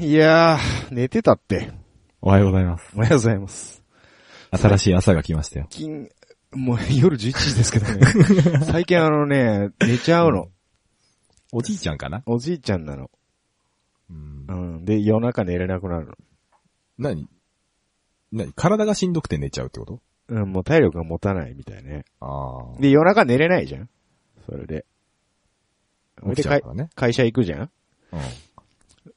[0.00, 1.70] いやー、寝てたって。
[2.22, 2.90] おはようございます。
[2.96, 3.84] おはようございます。
[4.50, 5.66] 新しい朝が来ましたよ。
[5.68, 6.08] 金、
[6.52, 8.00] もう夜11時ですけどね。
[8.64, 10.48] 最近あのね、寝ちゃうの。
[11.52, 12.22] おじいちゃんかな？
[12.24, 13.10] おじいちゃんなの。
[14.08, 14.84] うんうん。
[14.86, 16.14] で、夜中寝れなくなるの。
[16.96, 17.28] 何？
[18.32, 18.54] 何？
[18.54, 20.00] 体がしんどくて寝ちゃうってこと？
[20.28, 22.06] うん、もう体力が持たないみたいね。
[22.20, 22.80] ああ。
[22.80, 23.90] で、夜中寝れないじゃん
[24.46, 24.86] それで。
[26.30, 26.88] 起きちゃうからね。
[26.94, 27.70] 会社行くじゃん
[28.10, 28.22] それ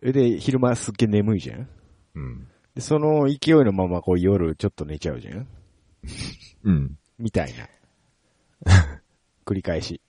[0.02, 1.70] で、昼間すっげえ眠いじゃん
[2.16, 2.24] うん。
[2.24, 2.48] うん。
[2.76, 5.48] で、その勢いのままこう夜ちょっと寝ちゃうじゃん
[6.64, 6.98] うん。
[7.20, 7.68] みたいな。
[9.46, 10.02] 繰り返し。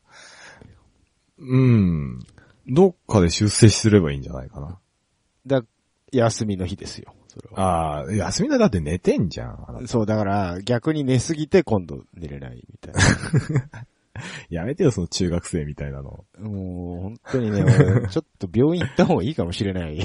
[1.39, 2.21] うん。
[2.67, 4.79] どっかで出世すればいいんじゃないかな。
[5.47, 5.63] だ、
[6.13, 7.15] 休みの日ですよ。
[7.29, 7.99] それは。
[7.99, 9.85] ああ、休みだだって寝てんじゃん。
[9.87, 12.95] そう、だから、逆に寝すぎて今度寝れないみたい
[14.49, 16.25] やめてよ、その中学生みたいなの。
[16.39, 16.49] な。
[16.49, 19.97] もう、本当にね、俺 ちょっと病院行った方がいいかもしれない。
[19.99, 20.01] い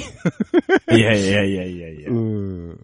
[0.92, 2.14] やいやいやいやいやう。
[2.14, 2.80] ん。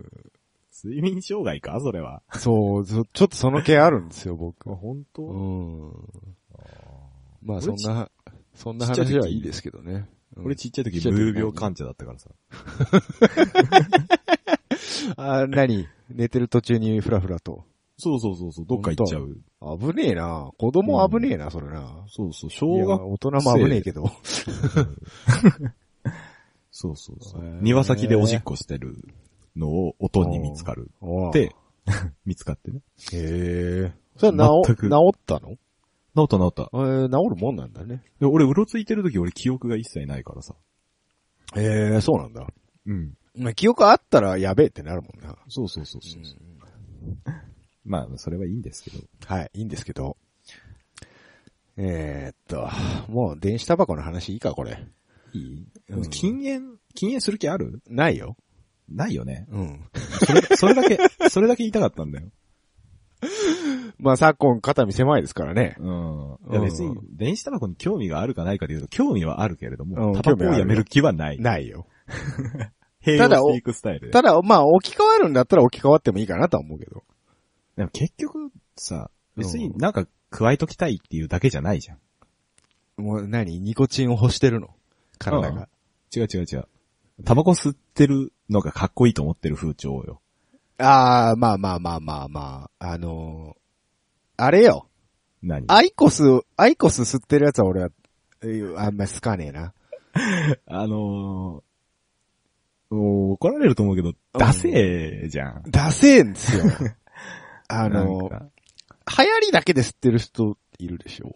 [0.84, 2.22] 睡眠障害かそれは。
[2.34, 4.70] そう、そちょっとその気あるんですよ、僕。
[4.76, 5.24] 本当？
[5.24, 5.92] うん。
[7.42, 8.10] まあ、そんな、
[8.54, 9.94] そんな話はいいですけどね。
[9.94, 10.08] うん
[10.44, 12.30] 俺ちっちゃい時ちっちゃい時無病患者だったからさ。
[15.16, 15.88] あ、何？
[16.10, 17.64] 寝てる途中にふらふらと。
[17.98, 19.38] そうそうそうそう、どっか行っちゃう。
[19.80, 20.52] 危ねえな。
[20.58, 22.06] 子供危ねえな、それな。
[22.08, 24.12] そうそう、い小学や大人も危ねえけど。
[26.72, 27.42] そうそうそう。
[27.62, 28.98] 庭先でおしっこしてる
[29.56, 30.92] のを音に見つかる。
[31.32, 31.56] で、
[32.26, 32.82] 見つかってね。
[33.14, 33.94] へえ。
[34.18, 35.58] それは治、治ったの？
[36.18, 36.70] 治った治った。
[36.74, 38.04] えー、治るもんなんだね。
[38.20, 40.56] で俺、うろついてる時俺記憶が一切ないからさ。
[41.56, 42.46] へえ、そうなんだ。
[42.86, 43.14] うん。
[43.38, 45.38] まあ、記憶あったらやべえってなるもんな。
[45.48, 46.22] そうそうそうそう。
[47.86, 48.98] まあ、それはいいんですけど。
[49.26, 50.18] はい、いいんですけど。
[51.78, 52.70] えー、っと、
[53.12, 54.84] もう電子タバコの話いいか、これ。
[55.34, 57.82] いい、うん禁煙、禁煙する気ある？
[57.88, 58.38] ないよ。
[58.90, 59.48] ないよね。
[59.50, 59.90] うん。
[60.26, 62.30] それ、それだけ、 それだけ言いたかったんだよ。
[63.98, 65.76] まあ、昨今肩身狭いですからね。
[65.80, 66.38] うん。
[66.52, 71.40] いや別にうん、電子タバコに興味があるかないかで言うと、興味はあるけれどうも、んタバコをやめる気はない。
[71.40, 71.88] ないよ。
[73.04, 74.12] 併ただ用していくスタイルで。
[74.12, 77.04] ただ、まあ、置き換わるんだったら置き換わってもいいかなとは思うけど。
[77.78, 83.02] でも結局さ、別うんになんか加えときたいっていうだけじゃないじゃん。
[83.02, 83.60] もう何？
[83.60, 84.70] ニコチンを欲してるの？
[85.18, 85.68] 体が。
[86.16, 86.68] 違う違う違う。
[87.24, 90.22] タバコ吸ってるのがかっこいいと思ってる風潮よ。
[90.78, 93.60] ああ、まあまあまあまあまあ、あのー
[94.38, 94.88] あれよ。
[95.42, 95.66] 何？
[95.70, 96.24] アイコス、
[96.58, 97.90] アイコス吸ってるやつは俺は、
[98.42, 99.74] えーあんまり好かねえな。
[100.68, 105.64] あのー、怒られると思うけど、ダセーじゃん。
[105.68, 106.66] ダセえんですよ。
[107.68, 111.36] あの流行りだけで吸ってる人いるでしょ？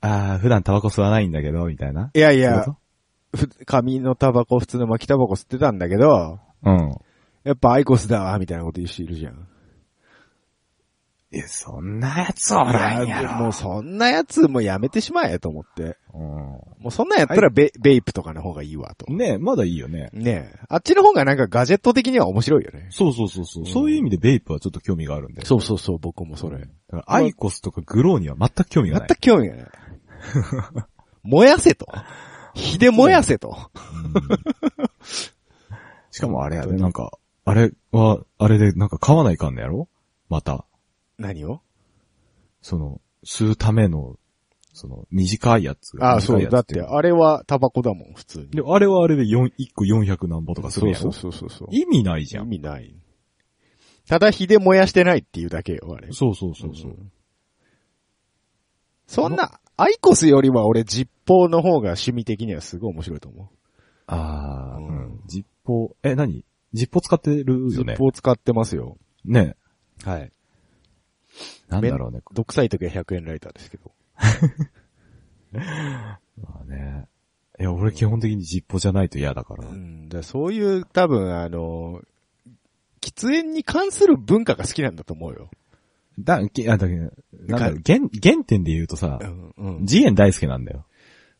[0.00, 2.10] あー、普段タバコ吸わないんだけど、みたいな。
[2.14, 2.64] いやいいや、
[3.34, 6.96] ふ紙のタバコ、普通の巻きタバコ吸ってたんだけど、うん。
[7.44, 9.48] やっぱアイコスだわ、みたいなこと言う人いるじゃん。
[11.34, 13.32] え、そんなやつおらんやろ。
[13.34, 15.96] もうそんなやつもやめてしまえと思って。
[16.12, 19.10] うもうそんなんやったらベベイプとかの方がいいわと。
[19.10, 19.16] ん。
[19.16, 20.10] ねまだいいよね。
[20.12, 20.58] ねえ。
[20.68, 22.88] あっちの方がなんかガジェット的には面白いよね。
[22.90, 23.64] そうそうそうそう。
[23.64, 25.46] うんそういう意味でベイプはちょっと興味があるんだよ。
[25.46, 26.58] そうそうそう、僕もそれ。
[26.58, 29.08] だからアイコスとかグローには全く興味がない。
[29.08, 29.66] 全く興味がない。
[31.22, 31.86] 燃やせと。
[32.54, 33.56] 火で燃やせと。
[34.14, 34.22] うん
[36.12, 39.88] しかもあれやで、なんか、あれは、あれでなんか買わないかんのやろ？
[40.28, 40.66] また。
[41.22, 41.62] 何を？
[42.60, 44.18] その、吸うための、
[44.74, 46.12] その、短いやつが。
[46.12, 46.48] ああ、そう。
[46.48, 48.50] だって、あれはタバコだもん、普通に。
[48.50, 51.68] で、あれはあれで4、1個400何本とかするやろそうそうそうそう。
[51.70, 52.48] 意味ないじゃ意ん。
[52.48, 52.94] 味ない。
[54.08, 56.08] ただ火で燃やしてないっていうだけよ、あれ。
[56.12, 56.90] そうそうそうそう。
[56.92, 57.12] ん
[59.06, 63.48] そんな、アイコスよりは俺、実報の方が趣味的にはすごい面白いと思う。
[64.06, 65.20] ああ、ううんん。
[65.26, 66.44] ジッポー、え、何？
[66.72, 67.92] ジッポー使ってるよね。
[67.92, 68.96] 実報使ってますよ。
[69.24, 69.56] ね
[70.04, 70.32] はい。
[71.72, 72.20] なんだろうね。
[72.32, 73.92] 毒臭い時は100円ライターですけど。
[75.52, 77.06] まあね。
[77.60, 79.68] いや、俺基本的にジッポーじゃないと嫌だから。
[79.68, 80.08] うん。
[80.08, 82.00] だそういう、多分、あの、
[83.00, 85.50] 喫煙に関する文化が好きなんだと思うよ。
[86.18, 87.10] だ、きあ、だなん
[87.48, 89.54] だろう、原、原点で言うとさう、ん。
[89.56, 89.86] うん。
[89.86, 90.86] 次元大好きなんだよ。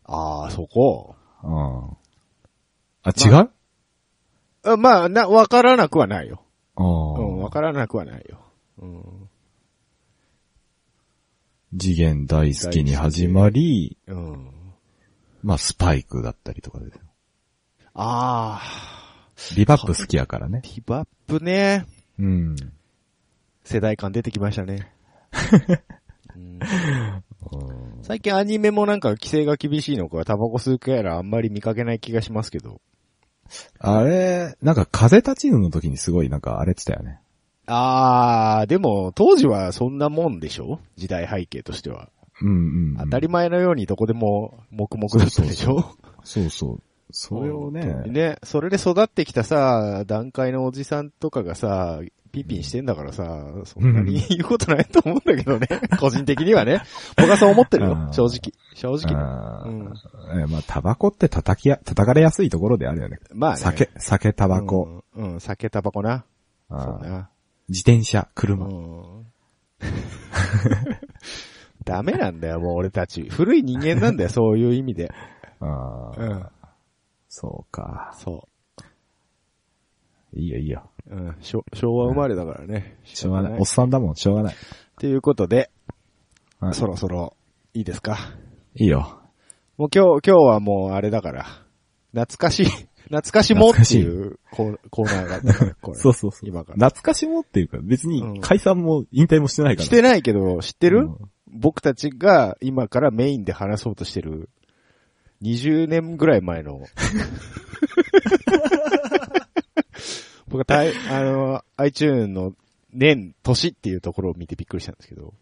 [0.05, 1.15] ああ、そこ。
[1.43, 1.51] うん。
[3.05, 3.51] あ、違う？
[4.65, 6.43] あまあ、な、わからなくはないよ。
[6.77, 7.51] あうん、わあ。
[7.51, 8.41] からなくはないよ。
[8.79, 9.22] うん。
[11.79, 14.51] 次元大好きに始まり、うん。
[15.43, 17.01] まあ、スパイクだったりとかですよ。
[17.95, 20.61] ああ、ビバップ好きやからね。
[20.63, 21.87] ティバップね。
[22.19, 22.57] うん。
[23.65, 24.93] 世代感出てきましたね。
[26.37, 26.61] うん
[28.03, 32.81] 最近アニメもなんか規制が厳しいのかタバコ吸うかやらあんまり見かけない気がしますけど。
[33.79, 37.22] あれ、なんか風立ちぬの時にすごいなんか荒れてたよね。
[37.67, 40.81] あー、でも当時はそんなもんでしょ？
[40.97, 42.09] 時代背景としては。
[42.41, 42.59] うんうん、う
[42.95, 42.97] ん。
[42.97, 45.97] 当たり前のようにどこでも黙々だったでしょ？
[46.25, 46.83] そうそう。
[47.15, 52.01] それをね、ね、それで育ってきたさ、段階のおじさんとかがさ、
[52.33, 55.69] ピンピンしてんだからさ、そんなに言うことないと思うんだけどね。
[56.01, 56.81] 個人的にはね。
[57.19, 57.95] 僕はそう思ってるよう。
[58.09, 58.55] ん正直。
[58.75, 59.15] 正直。
[59.15, 63.19] あーうんえまあ、タバコって叩きや、叩かれやすいところであるよね。
[63.35, 63.57] まあね。
[63.59, 65.33] 酒、酒、タバコ、うん。
[65.35, 66.25] うん、酒、タバコな。
[66.71, 67.29] そうな。
[67.69, 68.67] 自転車、う車。
[68.67, 69.27] ん。
[71.85, 73.29] ダメなんだよ、もう俺たち。
[73.29, 75.11] 古い人間なんだよ、 そういう意味で。
[75.61, 76.47] あーうん。
[77.29, 78.11] そうか。
[78.15, 78.49] そ
[80.35, 80.91] いいよいいよ。
[81.09, 81.15] う。
[81.15, 81.37] うん。
[81.41, 82.99] 昭昭和生まれだからね。
[83.05, 83.59] しょうがない。
[83.59, 84.55] おっさんだもん、しょうがない。
[84.99, 85.71] ということで、
[86.61, 87.37] はいそろそろ、
[87.75, 88.17] いいですか？
[88.75, 89.19] いいよ。
[89.77, 91.45] もう今日、今日はもうあれだから、
[92.13, 92.67] 懐かしい、
[93.13, 95.99] 懐かしもっていうコーナーがあったから、これ。
[96.01, 96.49] そうそうそう。
[96.49, 96.87] 今から。
[96.89, 99.87] 懐かしもっていうか、別うんに解散も引退もしてないから。
[99.87, 101.17] してないけど、知ってる、うん
[101.55, 104.49] 僕たちが今からメインで話そうとしてる、
[105.43, 106.81] 20年ぐらい前の、
[110.49, 110.65] 僕は
[111.11, 112.55] あの、iTune の
[112.91, 115.35] 年、年っていうところを見てびっくりしたんですけど、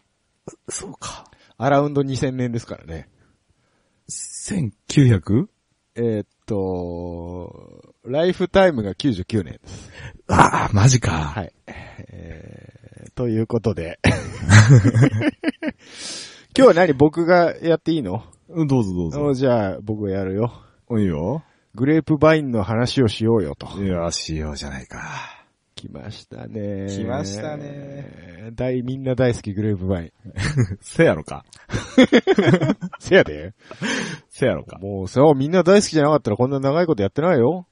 [0.68, 1.30] そうか。
[1.56, 3.08] アラウンド2000年ですからね。
[4.08, 5.46] 1900?
[5.96, 9.90] えーっと、ライフタイムが99年です。
[10.28, 11.10] ああ、マジか。
[11.10, 11.52] はい。
[11.66, 13.98] えー、ということで。
[16.56, 16.92] 今日は何？
[16.92, 18.24] 僕がやっていいの？
[18.48, 19.24] うんどうぞどうぞ。
[19.26, 20.52] おじゃあ僕がやるよ。
[20.98, 21.42] いいよ。
[21.74, 23.66] グレープバインの話をしようよと。
[23.82, 25.40] いや、しようじゃないか。
[25.76, 26.88] 来ましたね。
[26.88, 28.50] 来ましたね。
[28.52, 30.12] 大、みんな大好きグレープバイン。
[30.82, 31.44] せやろか。
[32.98, 33.54] せやで。
[34.40, 34.78] せやろか。
[34.78, 37.66] もうそう、みんな大好きじゃなかったらこんな長いことやってないよ。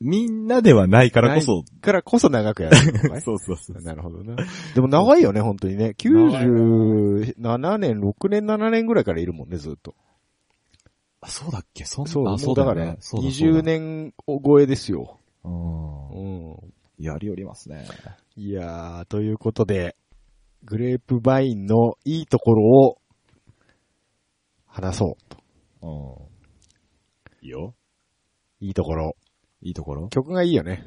[0.00, 1.62] みんなではないからこそ。
[1.82, 3.82] からこそ長くやるのかいそうそうそう。
[3.82, 4.34] なるほどな。
[4.74, 5.94] でも長いよね、本当にね。
[5.98, 9.94] 97年、6年、7年ぐらいからいるもんね、ずっと。
[11.20, 11.84] あ、そうだっけ？
[11.84, 15.18] そんそう、あもうだから、そうだそうだ20年超えですよ。
[15.44, 16.56] うんうん。
[16.98, 17.86] やりおりますね。
[18.36, 19.96] いやー、ということで、
[20.64, 22.98] グレープバインのいいところを
[24.66, 25.39] 話そうと。
[25.82, 25.90] うん。
[27.42, 27.74] いいよ。
[28.60, 29.16] いいところ。
[29.62, 30.08] いいところ？
[30.08, 30.86] 曲がいいよね。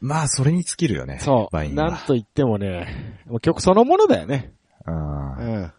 [0.00, 1.18] まあ、それに尽きるよね。
[1.20, 1.74] そう。
[1.74, 4.52] なんと言ってもね、もう曲そのものだよね。
[4.86, 5.72] うあん。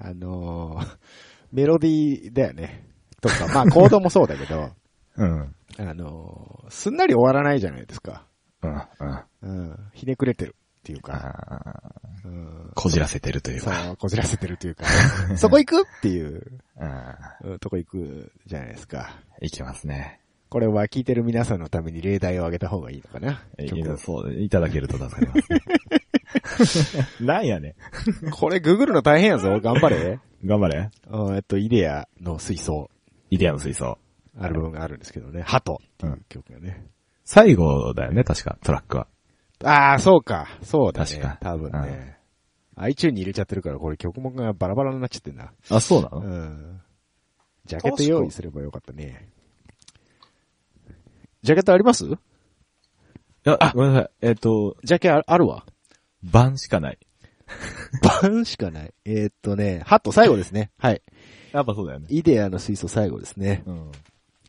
[0.00, 0.98] あのー、
[1.52, 2.86] メロディーだよね。
[3.20, 4.72] とか、まあコードもそうだけど、ー
[5.16, 5.54] うん。
[5.78, 8.26] あのー、すんなり終わらないじゃないですか。
[8.62, 8.72] うん。
[9.42, 9.68] うん。
[9.68, 9.90] うん。
[9.92, 10.56] ひねくれてる
[10.88, 11.92] っていうか、
[12.24, 12.70] うん。
[12.74, 13.90] こじらせてるというそか。
[13.90, 14.84] う、こじらせてるというか、
[15.36, 16.60] そこ行くっていう、
[17.44, 17.50] うん。
[17.52, 19.20] うんとこ行くじゃないですか。
[19.42, 20.20] いきますね。
[20.48, 23.42] これは聞いてる皆さんのために例題を挙げた方がいいのかな？
[23.98, 25.26] そう、いただけると助かり
[26.58, 26.96] ます。
[27.22, 27.74] なんやね
[28.30, 29.60] これググるの大変やぞ。
[29.60, 30.18] 頑張れ。
[30.44, 30.90] 頑張れ。
[31.10, 32.90] うんえっと、イデアの水槽、
[33.28, 33.98] イデアの水槽。
[34.40, 35.42] アルバムがあるんですけどね。
[35.42, 36.86] ハトっていう曲がね。
[37.24, 39.06] 最後だよね、確か、トラックは。
[39.64, 40.46] ああ、そうか。
[40.62, 41.10] そうだね。
[41.10, 42.18] 確か多分ね。
[42.76, 45.52] iTune に入れちゃってるから、これ曲目がバラバラになっちゃってんな。
[45.68, 46.80] あ、そうなうのん。
[47.64, 49.28] ジャケット用意すればよかったね。
[51.42, 52.04] ジャケットあります？
[52.06, 52.10] い
[53.44, 54.10] や、あ、ごめんなさい。
[54.22, 55.64] えっ、と、ジャケああるわ。
[56.22, 56.98] 版しかない。
[58.22, 58.94] バンしかない。
[59.04, 60.70] えーっとね、ハット最後ですね。
[60.78, 61.02] はい。
[61.52, 62.06] やっぱそうだよね。
[62.10, 63.62] イデアの水素最後ですね。
[63.66, 63.92] うん。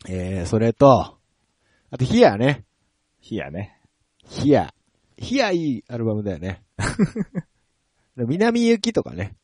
[0.08, 1.16] えー、それと、
[1.90, 2.64] あとヒアね。
[3.20, 3.78] 火やね。
[4.24, 4.72] ヒア。
[5.20, 6.62] ヒアいいアルバムだよね。
[8.16, 9.36] 南行きとかね。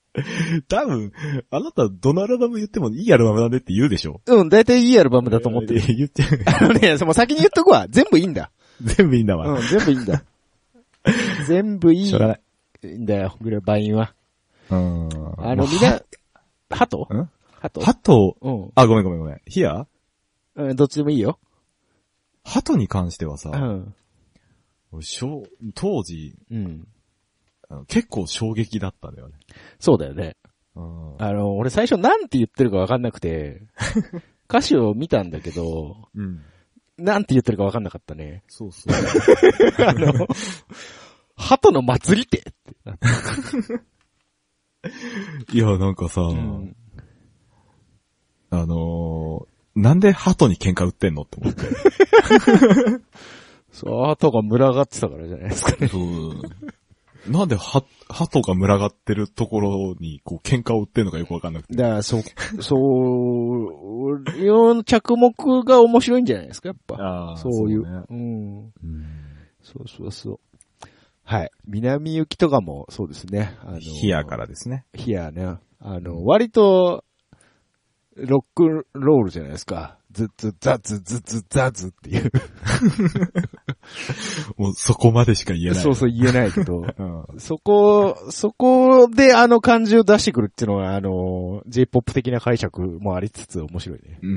[0.68, 1.12] 多分、
[1.50, 5.95] あなたどのアルバム言ってもいいアルバムなんでって言うでしょうん、だいたいいいアルバムだと思ってる。
[5.95, 7.87] 言って、あのね、もう先に言っとくわ。
[7.90, 8.50] 全部いいんだ。
[8.80, 9.59] 全部いいんだわ。
[9.59, 10.25] うん、全部いいんだ。
[11.47, 12.40] 全部いいしょうがない。
[12.88, 14.14] んだよ、グレバインは。
[14.71, 15.09] うん。
[15.38, 16.00] あの、みんな、
[16.71, 17.09] ハト？
[17.12, 17.30] ん？
[17.61, 17.80] ハト？
[17.83, 19.40] ハト、うんあ、ごめんごめんごめん。
[19.47, 19.87] ヒア？
[20.56, 20.76] うん。
[20.76, 21.38] どっちでもいいよ。
[22.45, 23.95] ハトに関してはさう、ん。
[25.03, 26.88] しょう当時、うん。
[27.69, 29.35] あの結構衝撃だったんだよね。
[29.81, 30.37] そうだよね。
[30.75, 31.23] うん。
[31.23, 33.62] あの、俺最初なんて言ってるかわかんなくて、
[34.49, 36.43] 歌詞を見たんだけど、うん。
[36.99, 38.43] なんて言ってるかわかんなかったね。
[38.49, 38.95] そうそう。
[39.85, 40.26] あの、
[41.37, 42.53] 鳩の祭りって
[45.53, 46.76] いや、なんかさ、うん
[48.50, 51.65] あのーなんでハトに喧嘩売ってんのって思って。
[53.76, 55.88] そう、鳩が群がってたからじゃないですかね。
[55.88, 57.30] そう。
[57.30, 61.76] なんで、は、鳩が群がってるところに、こう、喧嘩を売ってんのかよくわかんなくて。
[61.76, 62.23] だから、そ、
[62.61, 67.33] そう、いう着目が面白いんじゃないですか、やっぱ。
[67.33, 67.83] あそういう。
[67.83, 68.59] ねうん。
[68.61, 68.73] うん
[69.62, 70.40] そうそうそう。
[71.25, 71.50] はい。
[71.66, 73.56] 南行きとかもそうですね。
[73.62, 74.87] あの、ヒアからですね。
[74.95, 75.56] ヒアね。
[75.80, 77.04] あの、割と、
[78.14, 79.99] ロックロールじゃないですか。
[80.16, 82.32] ずっずザズズズザズっていう。
[84.56, 85.75] もうそこまでしか言えない。
[85.75, 86.87] そうそう言えないけど。
[86.99, 87.38] うん。
[87.38, 94.18] そこ、そこであの感じを出してくるっていうのは、あの、J-POP 的な解釈もありつつ面白いね。
[94.23, 94.30] うん。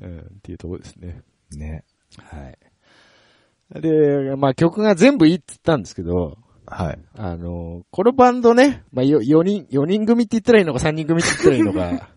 [0.00, 1.22] うん、っていうところですね。
[1.56, 1.84] ね。
[2.18, 3.80] はい。
[3.80, 6.38] で、まあ曲が全部いいって言ったんですけど、
[6.74, 6.98] はい。
[7.16, 12.08] あの、このバンドね、まあ、よ、4人、4人組って言ったらいいのか3人組って言ったらいいのか、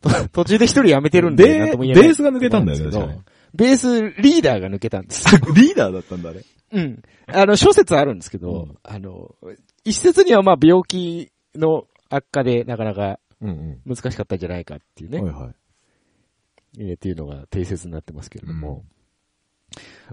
[0.00, 2.02] と途中で1人辞めてるんで、でなんとも言えない。
[2.04, 3.14] ベースが抜けたんだよね確か
[3.54, 5.26] ベースリーダーが抜けたんです。
[5.54, 6.42] リーダーだったんだね。
[6.72, 7.02] うん。
[7.26, 9.34] あの、諸説あるんですけど、うんあの、
[9.84, 15.24] 一説にはまあ病気の悪化でなかなかうん難しかったんじゃないかっていううん。
[15.26, 15.54] ね、はいはい。
[16.78, 18.84] えーっていうのが定説になってますけれども、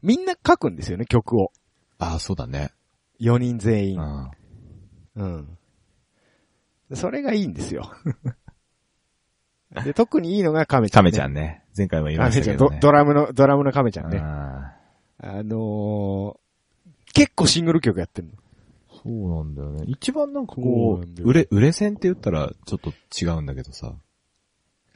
[0.01, 1.51] みんな書くんですよね、曲を。
[1.99, 2.71] ああ、そうだね。
[3.19, 3.99] 4人全員。
[3.99, 4.31] うん。
[5.15, 6.95] うん。
[6.95, 7.91] それがいいんですよ。
[9.83, 11.63] で、特にいいのがカメちゃん、カメちゃんね。
[11.75, 12.79] 前回も言いましたけどね。
[12.79, 14.19] ドドラムの、ドラムのカメちゃんね。
[14.19, 14.75] あ
[15.19, 18.33] あのー、結構シングル曲やってるの。
[18.33, 18.37] ー
[19.03, 19.85] そうなんだよね。
[19.87, 23.95] 一番なんかこなんだよう、売れ、売れ線って言ったらちょっと違うんだけどさ。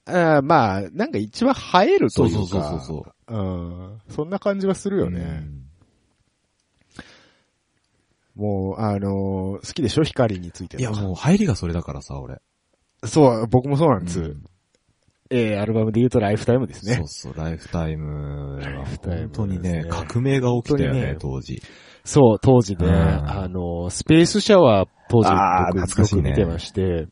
[0.05, 2.37] あーまあ、なんか一番映えるというか。
[2.37, 3.41] そうそうそうそうう
[3.95, 4.01] ん。
[4.09, 5.19] そんな感じはするよね。
[5.19, 5.66] うん
[8.37, 9.03] もう、あのー
[9.57, 10.03] 好きでしょ？
[10.03, 12.41] 光についていやもう入りがそれだからさ、俺。
[13.03, 14.21] そう、僕もそうなんです。
[14.21, 14.43] うん
[15.29, 16.95] えー、アルバムで言うとライフタイムですね。
[16.95, 21.61] そうそう、ライフタイムはフタイム本当にね、革命が起きたよねね、当時。
[22.05, 22.93] そう、当時ね、うん
[23.29, 25.29] あの、スペースシャワー、当時
[25.73, 27.09] 僕、よく見てまして、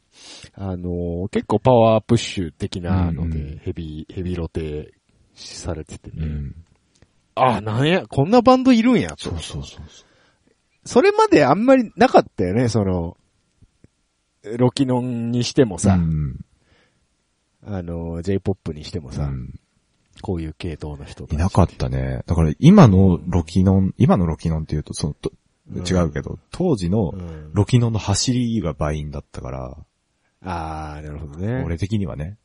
[0.53, 4.93] あの、結構パワープッシュ的なので、うんうんヘビー、ヘビーロテ
[5.33, 6.25] されててね。
[6.25, 6.55] うん。
[7.35, 9.17] あー、なんや、こんなバンドいるんや、と。
[9.17, 10.04] そうそうそうそ
[10.85, 13.17] それまであんまりなかったよね、その、
[14.57, 15.79] ロキノンにしてもう。
[15.79, 16.39] さ、うん
[17.67, 19.59] あの、J-POP にしてもさ、うん
[20.21, 22.23] こういう系統の人いなかったね。
[22.25, 25.31] だから今のロキノン、今のロキノンって言うと、その、と
[25.69, 29.77] 違うけど、当時のうんロキノンの走りが倍員だったから、
[30.41, 31.63] あー、なるほどね。
[31.65, 32.37] 俺的にはね。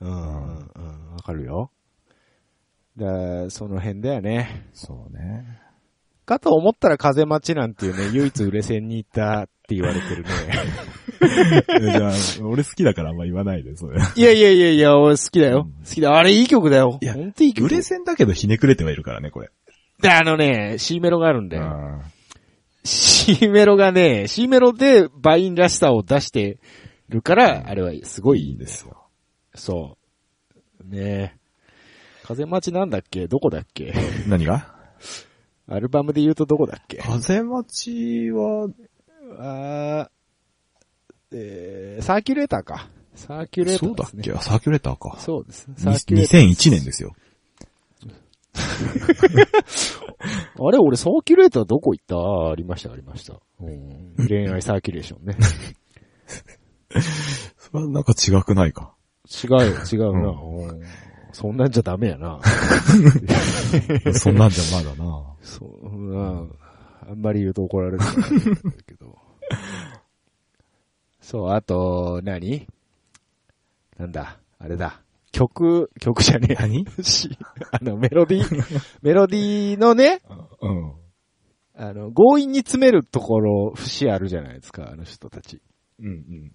[0.00, 1.70] うん、うん、うん、わかるよ。
[2.96, 4.68] だその辺だよね。
[4.72, 5.60] そうね。
[6.26, 11.92] かと思ったら風待ちなんていうね、 唯一売れ線に行ったって言われてるね。
[11.92, 12.12] じゃあ、
[12.46, 14.00] 俺好きだからあんま言わないで、それ。
[14.14, 15.84] いやいやいやいや、俺好きだようん。
[15.84, 16.16] 好きだ。
[16.16, 16.98] あれいい曲だよ。
[17.00, 17.64] いやほんといい曲。
[17.66, 19.50] 売れ線だけどひねくれてはいるからね、これ。
[20.00, 21.64] で、あのね、C メロがあるんだよ。
[21.64, 22.02] あ
[22.84, 26.58] C メロがね、C メロでバインらしさを出して
[27.08, 29.08] るから、あれはすごいいいんですよ。
[29.54, 29.96] そ
[30.84, 30.88] う。
[30.88, 31.36] ね
[32.22, 33.26] 風待ちなんだっけ？
[33.26, 33.92] どこだっけ？
[34.28, 34.75] 何が？
[35.68, 36.98] アルバムで言うとどこだっけ？
[36.98, 38.68] 風待ちは、
[39.38, 40.08] あー
[41.32, 42.88] えー、サーキュレーターか。
[43.14, 44.10] サーキュレータそうだっ。
[44.22, 44.32] け？
[44.32, 45.18] あサーキュレーターか。
[45.18, 45.66] そうです。
[45.68, 46.48] にサーキュレーター。
[46.48, 47.14] 2001年ですよ。
[50.58, 52.16] あれ俺サーキュレーターどこ行った？
[52.50, 53.40] ありました、ありました。
[53.60, 55.36] うん恋愛サーキュレーションね。
[57.58, 58.94] それはなんか違くないか？
[59.44, 59.58] 違うよ、
[59.92, 60.28] 違うな。
[60.30, 60.82] うん
[61.36, 62.40] そんなんじゃダメやな。
[64.14, 65.34] そんなんじゃまだな。
[65.42, 66.50] そう、うん、
[67.06, 68.04] あんまり言うと怒られる
[68.86, 69.18] けど。
[71.20, 72.66] そう、あと、何？
[73.98, 75.02] なんだ、あれだ。
[75.30, 76.54] 曲、曲じゃねえ。
[76.54, 76.86] 何？
[77.02, 77.28] し
[77.70, 80.22] あの、メロディー、メロディーのね、
[80.62, 80.94] うん。
[81.74, 85.60] あの、強引に詰めるところ、節あるじゃないですか、あの人たち。
[85.98, 86.52] うんうん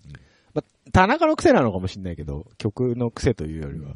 [0.55, 3.95] ま、田中の癖なのかもしれないけど、曲の癖というよりは。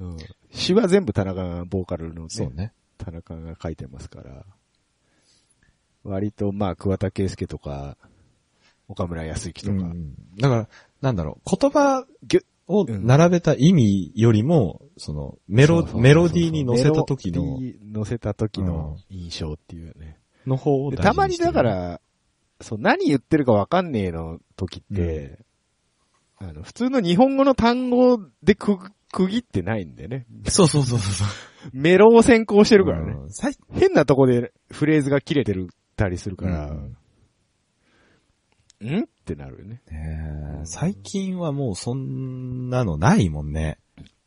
[0.00, 0.16] うん。
[0.50, 2.72] 詩は全部田中が、ボーカルのね、そうね。
[2.96, 4.44] 田中が書いてますから。
[6.04, 7.96] 割と、まあ、桑田佳祐とか、
[8.88, 9.72] 岡村康之とか。
[9.72, 10.68] うんだから、
[11.00, 12.06] なんだろう、言葉
[12.66, 20.18] を並べた意味よりも、その、メロ、メロディーに乗せた時のメロ、ディー乗せた時の印象っていうね。
[20.46, 22.00] の方をたまにだから、
[22.60, 25.38] そう、何言ってるかわかんねえの時って、
[26.36, 28.78] あの、普通の日本語の単語でく、
[29.12, 30.26] 区切ってないんだよね。
[30.48, 31.26] そうそうそうそう。
[31.72, 33.12] メロを先行してるからね。
[33.12, 36.94] うんさい変なとこでフレーズが切れてるたりするから、うん
[38.86, 39.00] ん？
[39.00, 39.82] ってなるよね。
[39.90, 43.78] ねえ最近はもうそんなのないもんね。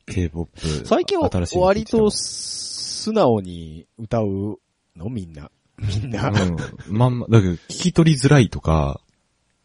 [0.08, 0.50] K-POP。
[0.86, 4.60] 最近は新しいの割と聞いてても素直に歌う
[4.98, 5.10] の？
[5.10, 5.52] みんな。
[5.78, 6.30] みんな。
[6.30, 6.58] うん。
[6.98, 9.00] まんま、だけど聞き取りづらいとか、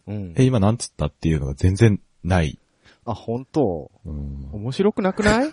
[0.07, 0.35] うん。
[0.37, 1.07] え、今なんつった？
[1.07, 2.61] っていうのが全然ない。
[3.07, 3.91] あ、本当？
[4.05, 4.51] うん。
[4.53, 5.53] 面白くなくない？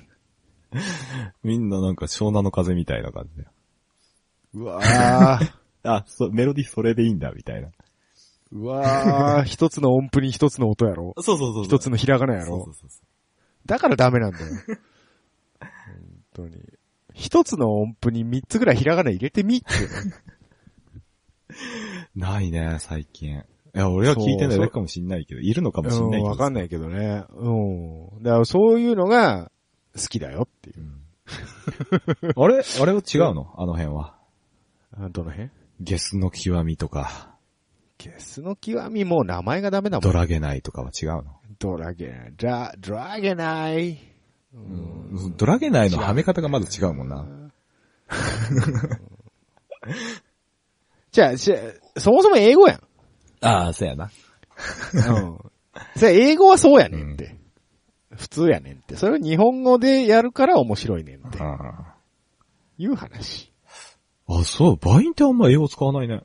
[1.44, 3.48] みんななんか湘南の風みたいな感じで。
[4.56, 5.54] うわー。
[5.90, 7.70] あ、そう、メロディそれでいいんだ、みたいな。
[8.52, 9.44] うわー。
[9.50, 11.14] 一つの音符に一つの音やろ？
[11.22, 13.02] そうそうそう一つのひらがなやそうろそうそうそ
[13.66, 14.46] だからダメなんだよ。
[15.60, 15.68] 本
[16.34, 16.58] 当に。
[17.14, 19.68] 一つの音符に三つぐらいひらがな入れてみって。
[22.16, 23.44] ないね、最近。
[23.76, 26.24] いや、俺が聞いてないだけかもしんないけど、いるのかもしんないけど。
[26.26, 27.24] うん、わかんないけどね。
[27.36, 27.50] う
[28.20, 28.24] ん。
[28.24, 29.52] だからそういうのが
[29.96, 30.80] 好きだよっていう。
[30.80, 31.00] うん。
[32.44, 32.64] あれ？
[32.82, 33.54] あれは違うの？
[33.58, 34.16] あの辺は。
[34.96, 35.50] あどの辺？
[35.80, 37.36] ゲスの極みとか、
[37.98, 40.12] ゲスの極みもう名前がダメだもん。
[40.12, 41.24] ドラゲナイとかは違うの？
[41.58, 42.34] ドラゲナイ。
[42.38, 43.98] ドラ、ドラゲナイ。
[44.54, 45.34] うん。
[45.36, 47.26] ドラゲナイのはめ方がまず違うもんな。
[51.12, 51.56] じゃあ、じゃ
[51.96, 52.82] あそもそも英語やん。
[53.44, 54.12] ああ、そうやな。
[54.94, 55.40] うん。
[55.98, 57.36] それ英語はそうやねんって。
[58.16, 58.96] 普通やねんって。
[58.96, 61.40] それを日本語でやるから面白いねんって。
[61.42, 61.96] あ
[62.78, 63.52] いう話。
[64.28, 66.22] あ、そう、バインってあんま英語使わないね。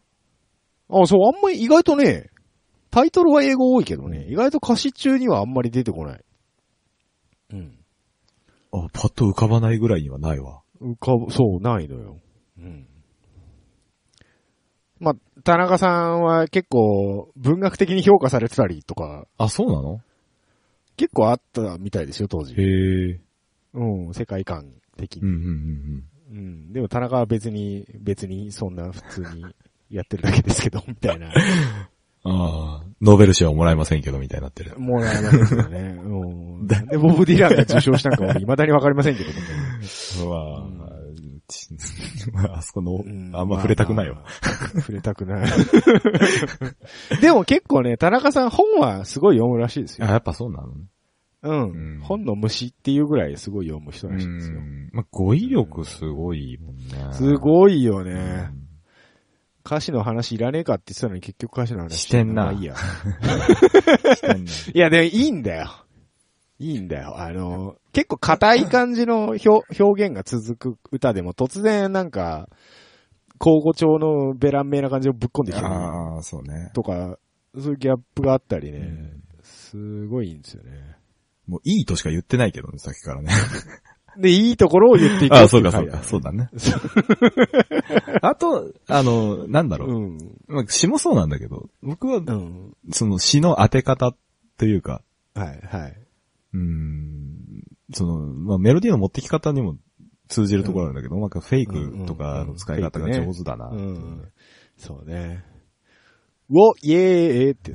[0.91, 2.31] あ、そう、あんまり意外とね、
[2.91, 6.25] タイトルは英語多いけどね、意外と歌詞中にはあんまり出てこない。
[7.53, 7.79] うん。
[8.73, 10.63] あ、パッと浮かばないぐらいにはないわ。
[10.81, 12.19] 浮かぶ、そう、ないのよ。
[12.59, 12.87] うん。
[15.01, 20.01] まあ、田中さんは結構文学的に評価されてたりとか、あ、そうなの？
[20.97, 22.55] 結構あったみたいですよ、当時。
[22.55, 23.21] へえ。
[23.75, 25.23] うん、世界観的に。
[25.23, 26.73] うん、うん、うんうん。
[26.73, 29.47] でも田中は別に、別にそんな普通に
[29.91, 31.29] やってるだけですけど、 みたいな。
[31.29, 31.33] うん。
[32.25, 34.79] ああ、ノーベル賞はもらえませせんけど、みたいになってる。
[34.79, 35.99] もらえないですよね。
[36.03, 36.67] うん。
[36.67, 39.47] で、ボブ・ディランが受賞したんかも未だにわかりませんけどもね。
[40.25, 40.69] うわあ、
[41.49, 41.69] ち
[42.55, 44.17] あそこの、うんあんま触れたくないわ。
[44.17, 44.29] まあま
[44.79, 45.51] あ触れたくない。
[47.21, 50.13] でも結構ね、田中さん本はすごい読むらしいですあ、よ。
[50.13, 50.85] やっぱそうなのね。
[51.43, 51.71] うん。
[51.71, 54.61] うん本の虫っていうぐらいすごい読む人らしいですよ。
[54.61, 54.91] ん。
[54.93, 56.85] まあ、語彙力すごいもんね。
[57.13, 58.51] すごいよいね。
[59.65, 62.75] 歌詞の話いらねえかって言ってたのに結局歌詞の話してんなまあいいや。
[64.35, 64.47] うん。
[64.47, 65.71] いや、でもいいんだよ。
[66.59, 67.19] いいんだよ。
[67.19, 69.49] あの、結構硬い感じの表
[69.81, 72.49] 表現が続く歌でも突然なんか、
[73.41, 76.73] 交互調のベラン名な感じをぶっ込んできたりああ、そうね。
[76.75, 77.19] とか、
[77.55, 80.71] そういうギャップがあったりね、うんすごいいいんですよね。
[81.47, 83.33] もういいとしか言ってないけどね、さっきからね。
[84.19, 86.51] で、いいところを言っていくああ、そうか、そうか、うそうだね。
[88.21, 89.91] あと、あの、なんだろう。
[89.91, 90.19] うん。
[90.49, 92.77] まあ、詩もそうなんだけど、僕はう、ん。
[92.91, 94.15] その詩の当て方
[94.57, 95.03] というか、
[95.35, 96.08] はい、はい。
[96.55, 99.77] うーん、その、まあ、メロディーの持ってき方にも
[100.29, 103.69] 通じるところなんだけど、なんかフェイクとかの使い方が上手だな。
[103.69, 104.33] うん。
[104.77, 105.45] そうね。
[106.51, 107.75] お、イエーイって。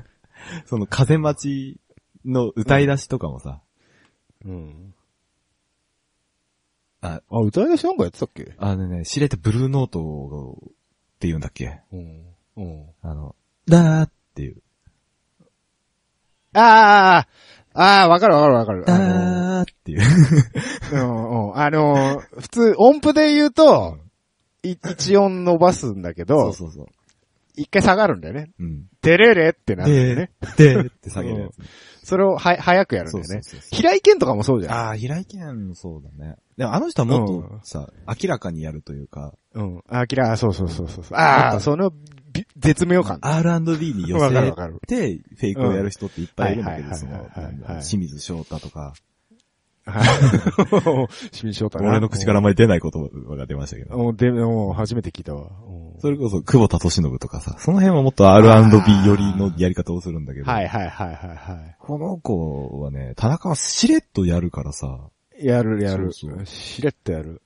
[0.66, 1.80] その風待ち
[2.24, 3.62] の歌い出しとかもさ、
[4.44, 4.94] うん。
[7.00, 8.54] あ、あ、歌い出しなんかやってたっけ？
[8.58, 10.68] あのね、知れてブルーノートっ
[11.20, 11.80] て言うんだっけ？
[11.92, 12.34] うん。
[12.56, 12.86] うん。
[13.02, 14.62] あの、だーっていう。
[16.54, 17.28] ああ
[17.80, 18.84] ああ、わかるわかるわかる。
[18.88, 20.02] あだーっていう。
[21.54, 23.98] あの、普通、音符で言うと、
[24.64, 26.86] い一音伸ばすんだけそうど、そうそう。
[27.54, 28.50] 一回下がるんだよね。
[28.58, 28.86] うん。
[29.02, 30.30] デレレってなるんだよね。
[30.56, 31.54] で、でって下げるやつ。
[32.04, 33.28] それをは、早くやるんだよね。
[33.28, 34.74] そうそうそう平井堅とかもそうじゃん。
[34.74, 36.36] ああ、平井堅もそうだね。
[36.56, 39.82] でもあの人はもっとさ、明らかにやるというか、うん。
[39.88, 41.04] あきら、そうそうそうそう。
[41.12, 41.92] ああ、その、
[42.27, 43.18] び絶妙感。
[43.20, 44.28] R&B に寄せ
[44.86, 47.28] て、フェイクをやる人っていっぱいいるんだけど、うんその
[47.80, 48.94] 清水翔太とか、
[49.84, 50.08] はい。
[51.30, 53.96] 清水翔太な俺の口からあまり出ない言葉が出ましたけど。
[53.96, 55.50] もう、で、もう初めて聞いたわ。
[55.66, 65.44] うんそれこそ、久保田敏信とかさ、その辺はもっと R&B 寄りのやり方をするんだけど、はいはいはいはいはこの子はね、田中はしれっとやるからさ、い。
[65.44, 66.12] やるやる。
[66.12, 67.42] そうそうしれっとやる。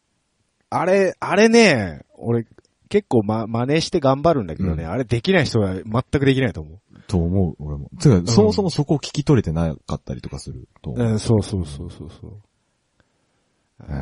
[0.68, 2.46] あれ、あれね、俺、
[2.92, 6.78] 結構ま、真似して頑張るんだけどね、うんあれできない人は全くできないと思
[7.08, 7.88] と思う、俺も。
[7.98, 10.92] つうか、そもそもそこを聞き取れてなかったりとかするとう。
[10.92, 11.12] 思う。
[11.12, 12.42] うん、そうそうそうそうそう。
[13.88, 13.92] え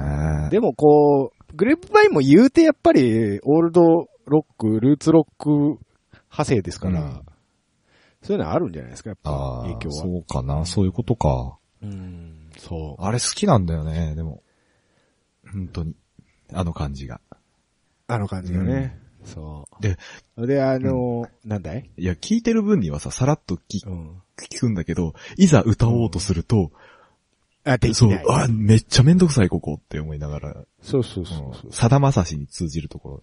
[0.48, 7.22] ーでもこう、グレープバインも言うてやっぱり、オールドロック、ルーツロック派生ですから、うん
[8.22, 9.94] そういうのあるんじゃないですか、やっぱ影響は。
[10.03, 11.59] そうかな、そういうことか。
[11.81, 13.03] うん、そう。
[13.03, 14.42] あれ好きなんだよね、でも。
[15.53, 15.94] 本当に。
[16.53, 17.20] あの感じが。
[18.14, 18.99] あの感じがね。
[19.25, 19.83] そう。
[19.83, 19.99] で、
[20.46, 21.90] で、あの、なんだい？
[21.96, 24.23] いや、聞いてる分にはさ、さらっと聞うん。
[24.40, 26.73] 聞くんだけど、いざ歌おうとすると、
[27.64, 31.73] あ、できそうあ、めっちゃめんどくさい、ここって思いながら、そうそうそうそう。
[31.73, 33.23] さだまさしに通じるところ。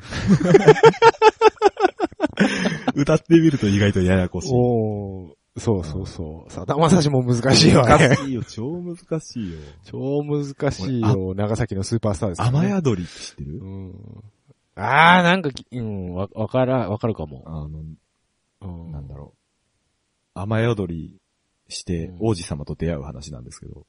[2.94, 4.52] 歌ってみると意外とややこしい。
[4.54, 6.52] おーそうそうそう。
[6.52, 7.88] さだまさしも難しいよね。
[7.88, 9.58] 難しいよ、超難しいよ。
[9.84, 11.34] 超難しいよ。
[11.34, 13.58] 長崎のスーパースターですね雨宿りって知ってる？
[13.58, 14.24] うん。
[14.76, 17.42] あー、なんかき、うん、わ、わから、わかるかも。
[17.46, 17.82] あの、
[18.62, 18.92] うん。
[18.92, 19.38] なんだろう。
[20.34, 21.16] 雨宿り
[21.68, 23.86] してうん王子様と出会う話なんですけど、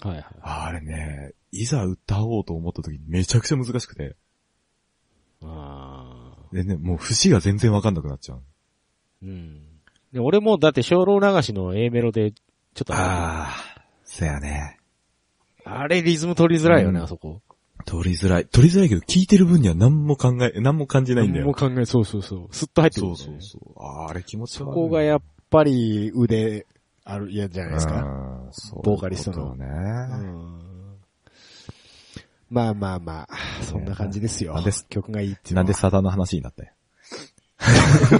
[0.00, 0.24] はいはい。
[0.42, 4.16] あれね、いざ歌おうと思った時にめちゃくちゃ難しくて、
[5.42, 8.42] あでね、もう節が全然わかんなくなっちゃう。
[9.24, 9.28] ー。
[9.28, 9.62] うん。
[10.12, 13.50] で、俺もだって精霊流しの A メロで、ちょっとああ、
[14.04, 14.78] そやね。
[15.64, 17.42] あれリズム取りづらいよね、うんあそこ。
[17.86, 18.46] 取りづらい。
[18.46, 21.46] 取りづらいけど、聞いてる分には何も考え、何も感じないんだよ。
[21.46, 22.48] 何も考え、そうそうそう。
[22.50, 23.62] スッと入ってくるそうそうそう。
[23.76, 24.74] あーあれ気持ちそ悪い。
[24.74, 26.66] こがやっぱり腕
[27.04, 28.02] ある、いやじゃないですか。
[28.02, 29.66] うんそうボーカリストのいうことね。
[29.66, 30.60] うん
[32.50, 34.54] まあまあまあ、そんな感じですよ。
[34.54, 36.72] なんで曲がいいっていうのはなんでサダの話になったよ。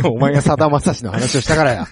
[0.08, 1.86] お前がさだまさしの話をしたからや。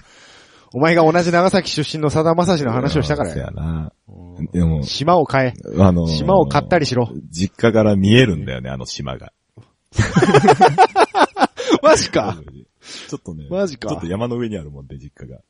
[0.73, 3.51] お前が同じ長崎出身のさだまさしの話をしたからやや。
[3.51, 3.91] な。
[4.07, 5.53] うんでも、島を変え。
[5.77, 7.11] あのー島を買ったりしろ。
[7.29, 9.33] 実家から見えるんだよね、あの島が。
[11.83, 12.37] マジか
[13.09, 13.47] ちょっとね。
[13.49, 15.41] マジかちょっと山の上にあるもんで、実家が。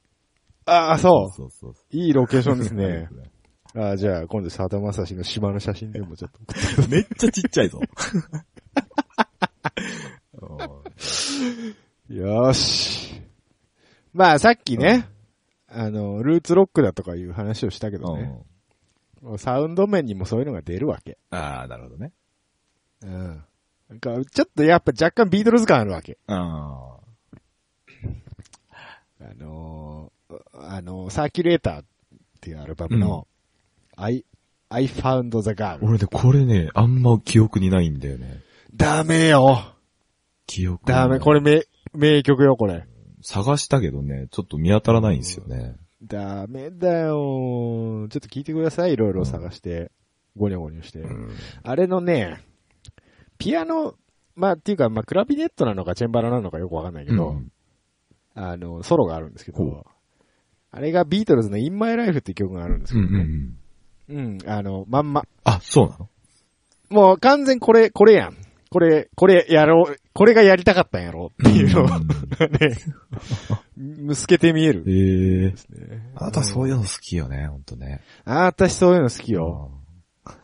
[0.65, 1.34] ああ、そう。
[1.36, 3.10] そうそうそいいロケーションですね。
[3.76, 6.39] ああ、じゃあ、今度さだまさしの島の写真でもちょっと。
[6.89, 7.80] めっちゃちっちゃいぞ。
[12.10, 13.22] よーし。
[14.13, 15.08] まあ、さっきね、
[15.67, 18.43] あの、ルーツロックだとかいう話をしたけどね。
[19.38, 21.19] サウンド面にもそういうのが出るわけ。
[21.30, 22.12] ああ、なるほどね。
[23.04, 23.43] うん。
[23.89, 26.17] なんか、ちょっとやっぱ若干ビートルズ感あるわけ。
[26.26, 26.98] あ
[29.22, 31.86] あのー、あのー、サーキュレーターっ
[32.41, 33.28] ていうアルバムの、
[33.95, 34.26] I,
[34.69, 35.54] I found the あ。
[35.54, 35.80] girl.
[35.84, 38.41] 俺ね、これね、あんま記憶にないんだよね。
[38.74, 39.76] ダメよ。
[40.48, 41.19] 記憶ダメ。
[41.19, 42.86] これ名、名曲よ、これ。
[43.21, 45.75] 探したけどね、ちょっと見当たらないんですよね。
[46.04, 47.15] ダメだよ。
[47.15, 48.93] ちょっと聞いてください。
[48.93, 49.91] いろいろ探して。
[50.38, 50.99] ゴニョゴニョして。
[50.99, 51.30] うん。
[51.63, 52.39] あれのね、
[53.38, 53.95] ピアノ、
[54.36, 57.52] まあ、っていうか、まあ、クラビネットなのかチェンバラなのかよくわかんないけど、うん
[58.36, 59.86] あの、ソロがあるんですけほど、
[60.71, 64.23] あれがビートルズの In My Life っていう曲があるんですうんけどうんうね。
[64.23, 64.38] ん。
[64.45, 65.25] うん、あの、まんま。
[65.43, 66.10] あ、そうなの？
[66.89, 68.38] もう完全これ、これやん。
[68.71, 71.89] これ、これやろう、これがやりたかったんやろっていうのをうん
[72.60, 72.77] ね、
[73.77, 74.84] むすけて見える。
[74.86, 78.01] ええですねあなたそういうの好きよね、ほんとね。
[78.25, 79.71] あ、私そういうの好きよ。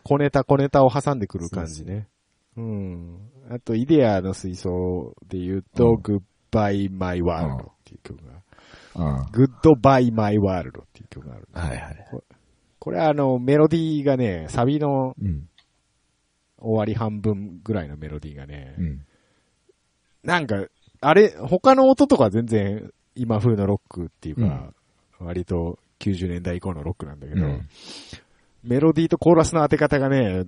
[0.02, 2.08] 小ネタ小ネタを挟んでくる感じね。
[2.56, 3.30] うん。
[3.48, 8.32] あと、イデアの水槽で言うと、うん Goodbye My World っていう曲が、
[8.96, 9.06] うん。
[9.06, 9.22] うん。
[9.26, 11.48] Goodbye My World っていう曲がある。
[11.52, 11.96] はいはい。
[12.78, 15.48] これあの、メロディーがね、サビのうん。
[16.66, 19.06] 終わり半分ぐらいのメロディーがね、うん。
[20.22, 20.66] なんか、
[21.00, 24.72] あれ、他の音とか全然今風のロックっていうか、
[25.18, 27.68] 割と90年代以降のロックなんだけど、うん
[28.64, 30.42] メロディーとコーラスの当て方がね、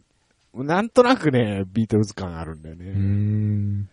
[0.53, 2.87] なんとなくね、ビートルズ感あるんだよね。
[2.91, 3.89] ん。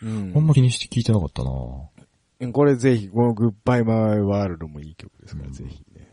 [0.00, 6.08] うんあんま気にして聞いてなかったなこれぜひ、このグッバイマイワールドもいい曲ですから、うんぜひね。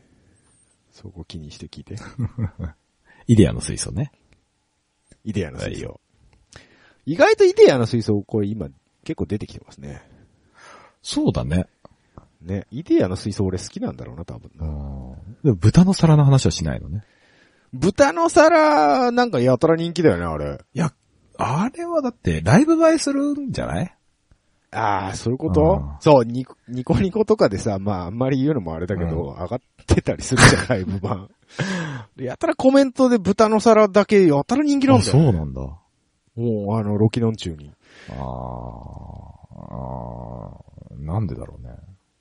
[0.92, 1.98] そこ気にして聞いて。
[3.28, 4.12] イデアの水槽ね。
[5.26, 6.00] イデアの水はい槽。
[7.06, 8.68] 意外とイデアの水槽、これ今
[9.04, 10.02] 結構出てきてますね。
[11.02, 11.66] そうだね。
[12.42, 12.66] ね。
[12.72, 14.66] イデアの水槽俺好きなんだろうな、多分な。
[14.66, 15.38] うん。
[15.44, 17.04] でも豚の皿の話はしないのね。
[17.74, 20.60] 豚の皿、なんかやたら人気だよね、あれ。
[20.74, 20.94] いや、
[21.38, 23.96] あれはだって、ライブ映えするんじゃない？
[24.72, 25.62] ああ、そういうこと？
[25.62, 31.30] うんそう、ニコ、ニコニコとかでさ、まああんまり言うのもあれだけど、上がってたりするじゃん、ライブ版。
[32.16, 35.12] で やたらコメントで豚の皿だけやたら人気なんあ、だよ。
[35.12, 35.62] そうなんだ。
[35.62, 35.80] も
[36.36, 37.72] う、あの、ロキノン中に。
[38.10, 38.16] あー
[39.56, 41.70] あー、なんでだろうね。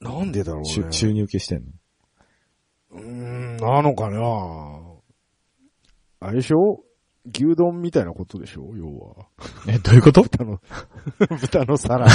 [0.01, 0.91] なんでだろう注ね。
[0.91, 1.67] 注入系してんの？
[2.93, 4.21] うーん、なのかな
[6.21, 6.81] あれでしょ？
[7.27, 8.77] 牛丼みたいなことでしょ？
[8.77, 9.27] 要は。
[9.67, 10.23] え、どういうこと？
[10.23, 10.61] 豚の、
[11.41, 12.07] 豚の皿。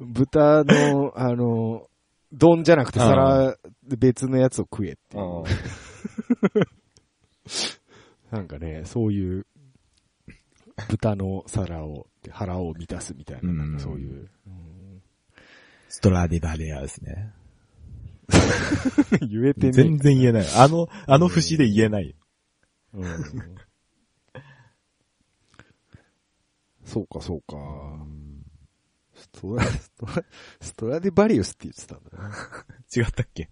[0.00, 1.86] 豚の、あの、
[2.32, 3.56] 丼じゃなくて皿、
[3.96, 5.44] 別のやつを食えっていう。
[8.30, 9.46] なんかね、そういう、
[10.88, 14.30] 豚の皿を、腹を満たすみたいな、うんなんかそういう。
[14.46, 14.74] うん
[15.88, 17.32] ストラディバリアですね。
[19.30, 20.46] 言えてねえ全然言えない。
[20.56, 22.16] あの、あの節で言えない。
[22.94, 23.24] うん
[26.84, 27.56] そうか、そうか。
[29.34, 30.12] ストラ、ストラ、
[30.60, 32.34] ストラディバリウスって言ってたんだね。
[32.96, 33.50] 違ったっけ？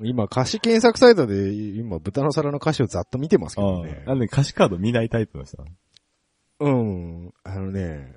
[0.00, 4.10] 今、歌詞検索サイトで、今、豚の皿の歌詞をざっと見てますけあどねあ。。
[4.10, 5.70] なんで歌詞カード見ないタイプの人なの？
[6.60, 6.70] う
[7.26, 7.34] ん。
[7.44, 8.16] あのね、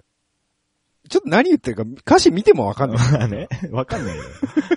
[1.09, 3.11] ちょっと何言ってるか歌詞見てもわかんない。
[3.11, 4.23] ま あね、わかんないよ。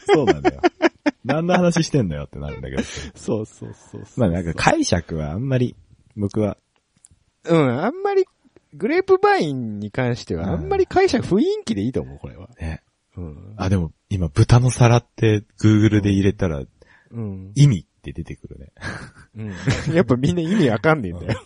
[0.07, 0.61] そうなんだよ。
[1.25, 2.83] 何の話してんだよってなるんだけど。
[2.83, 4.21] そうそうそうそう。
[4.21, 5.77] まあなんか解釈はあんまり、
[6.17, 6.57] 僕は、
[7.45, 8.25] うん、あんまり、
[8.77, 12.49] グレープバインに関しては、うんあんまり解釈雰囲気でいいと思う、これは。
[12.61, 12.83] ね。
[13.17, 13.55] うん。
[13.57, 16.65] あ、でも、今、豚の皿って Google で入れたら、
[17.11, 17.53] うん。
[17.55, 18.73] 意味って出てくるね。
[19.37, 19.53] うん。
[19.95, 21.41] やっぱみんな意味わかんねえんだよ。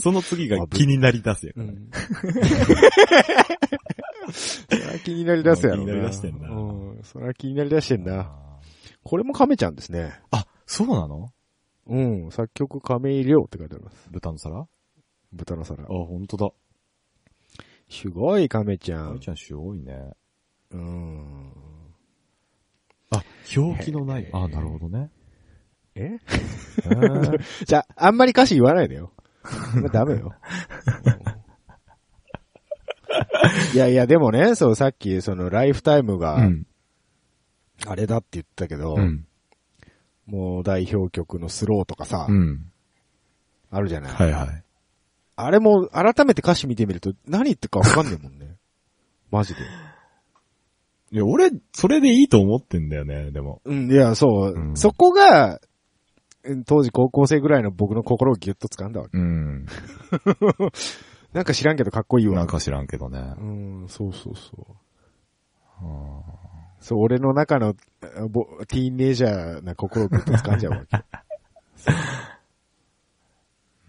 [0.00, 1.52] その次が気になり出すよ。
[1.56, 1.90] うん。
[4.32, 6.54] それは気になり出すやろ気になり出してんなう
[6.98, 7.00] ん。
[7.04, 8.32] それは気になり出してんな。
[9.04, 10.18] これも亀ちゃんですね。
[10.30, 11.30] あ、そうなの？
[11.86, 12.30] うん。
[12.32, 14.08] 作曲亀井亮って書いてあります。
[14.10, 14.60] 豚の皿？
[14.62, 14.66] あ、
[15.32, 15.84] 豚の皿。
[15.84, 16.50] 本当だ。
[17.94, 19.12] すごい亀ちゃん。
[19.12, 20.10] あいちゃんすごいね。
[20.72, 21.52] うん。
[23.10, 23.22] あ、
[23.56, 24.28] 表記のない。
[24.32, 25.12] あ、なるほどね。
[25.94, 26.18] え？
[27.64, 29.12] じゃあ、あんまり歌詞言わないでよ。
[29.76, 30.34] ま あダメよ。
[33.72, 36.66] いやいや、でもね、そう、さっき、その、ライフタイムが、うん。
[37.86, 39.24] あれだって言ったけど、うん。
[40.26, 42.72] もう代表曲のスローとかさ、うん。
[43.70, 44.12] あるじゃない。
[44.12, 44.63] はいはい。
[45.36, 48.56] あれも、改めて歌詞見てみると、何言ってるかわかんねえもんね。
[49.30, 49.60] マジで。
[51.10, 53.60] いや、俺、それでいいと思ってんだよね、でも。
[53.64, 55.60] うん、いや、そう、うんそこが、
[56.44, 59.16] うん当時高校生ぐらいの僕の心をギュッと掴んだわけ。
[59.16, 59.66] うん。
[61.32, 62.34] なんか知らんけどかっこいいわ。
[62.36, 63.34] なんか知らんけどね。
[63.38, 63.42] う
[63.84, 64.66] ん、そうそうそう。
[66.80, 71.04] そう、俺の中の、ティーンネイジャーな心をぐっと掴んじゃうわけ。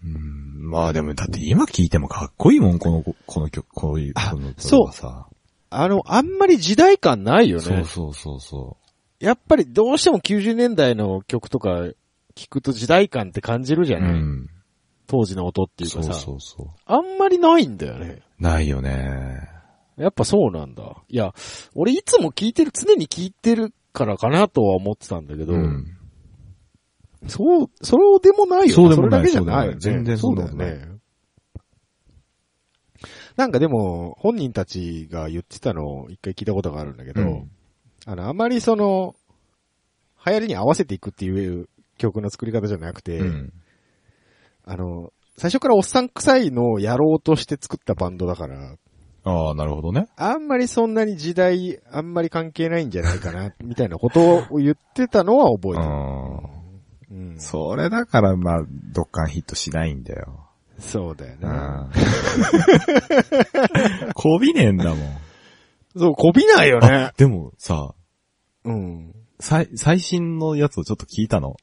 [0.02, 0.45] うん。
[0.66, 5.26] まあでも、だって今聞いてもかっこいいもん、この、この曲、こういう、あこのそうはさ。
[5.70, 7.62] あの、あんまり時代感ないよね。
[7.62, 8.76] そうそうそうそ
[9.20, 11.70] やっぱりどうしても90年代の曲とか
[12.34, 14.00] 聞くと時代感って感じるじゃう。
[14.00, 14.50] うない、ん。
[15.06, 16.20] 当時の音っていうそうかさ。
[16.20, 18.22] そうそあんまりないんだよね。
[18.40, 18.42] う。
[18.42, 19.48] ないよね。
[19.96, 20.96] やっぱそうなんだ。
[21.08, 21.32] いや、
[21.74, 25.95] 俺いつも聞いてる、常に聞いてるからかなとは思ってたんだけど、うん。
[27.28, 28.72] そう、そうでもないよね。
[28.72, 29.78] そうでもないそれだけじゃないよね。
[29.78, 30.96] 全然そうだよね。
[33.36, 37.50] なんかでも、本人たちが言ってたのを一回聞いたことがあるんだけど、うん
[38.08, 39.16] あの、あまりその、
[40.24, 43.52] 流行りに合わせていくっていう曲の作り方じゃなくて、うん。
[44.64, 48.76] あの、最初からおっさん臭いのをやろうとして作ったバンドだから、
[49.24, 50.06] ああ、なるほどね。
[50.16, 56.55] あんまりそんなに時代、あんまり関係ないんじゃないかな、みたいなことを言ってたのは覚えてる。
[57.10, 57.18] うん。
[57.32, 60.46] うん、それだから、まあ、どっかんヒットしないんだよ。
[60.78, 61.82] そうだような。
[61.82, 61.90] ん。
[64.14, 65.16] こびねえんだもん。
[65.96, 67.12] そう、こびないよね。
[67.16, 67.94] でもさ、
[68.64, 69.14] うん。
[69.40, 71.56] 最、最新のやつをちょっと聞いたの。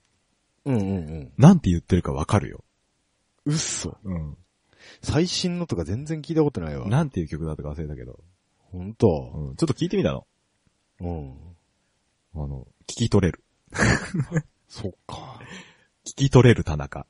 [0.65, 1.31] うんうんうん。
[1.37, 2.63] なんて言ってるかわかるよ。
[3.45, 3.97] うっそ。
[4.03, 4.37] うん。
[5.01, 6.87] 最新のとか全然聞いたことないわ。
[6.87, 8.19] なんていう曲だったか忘れたけど。
[8.71, 9.31] ほんと。
[9.35, 9.55] うん。
[9.55, 10.25] ちょっと聞いてみたの。
[11.01, 11.33] うん。
[12.35, 13.43] あの、聞き取れる。
[14.73, 15.39] そっか。
[16.03, 17.05] 聞き取れる田中。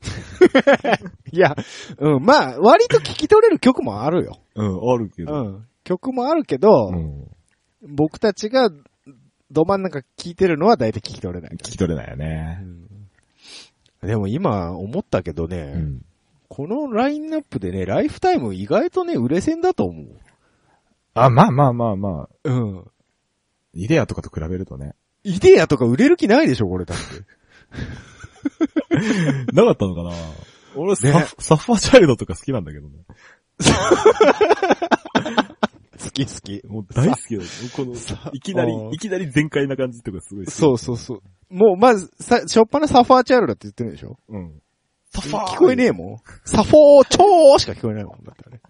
[1.30, 1.54] いや、
[1.98, 4.38] うん、まあ、割と聞き取れる曲もあるよ。
[4.54, 5.42] うん、あるけうど。
[5.42, 5.66] ん。
[5.84, 7.30] 曲もあるけど、うん。
[7.82, 8.70] 僕たちが
[9.50, 12.64] ど真ん中聞いてるのは大体聞き取れない聞き取れないよね。
[14.02, 16.02] でも今思ったけどね、うん。
[16.48, 20.06] このラインナップでね、ライフタイム意外とね、売れ線だと思う。
[21.12, 22.90] あ、まあまあまあまあ、うん。
[23.74, 24.94] イデアとかと比べるとね。
[25.28, 27.04] イデアとか売れる気ないでしょ、これだって。
[29.52, 30.12] なかったのかな？
[30.76, 33.04] 俺、ねサフサファーチャイルドとか好きなんだけどね。
[35.98, 36.62] 好き好き。
[36.66, 37.48] もう大好きだよ。
[37.74, 40.54] このさ、いきなりいきなり全開な感じとかすごい好き。
[40.54, 41.22] そうそうそう。
[41.50, 44.18] もう、まず、さ、しょっぱなサファーチャイルドって言ってるでしょ？
[44.28, 44.60] うん。
[45.10, 45.46] サファー？
[45.54, 46.18] 聞こえねえもん。
[46.44, 48.60] サフォーチョーしか聞こえないもんだってあれ。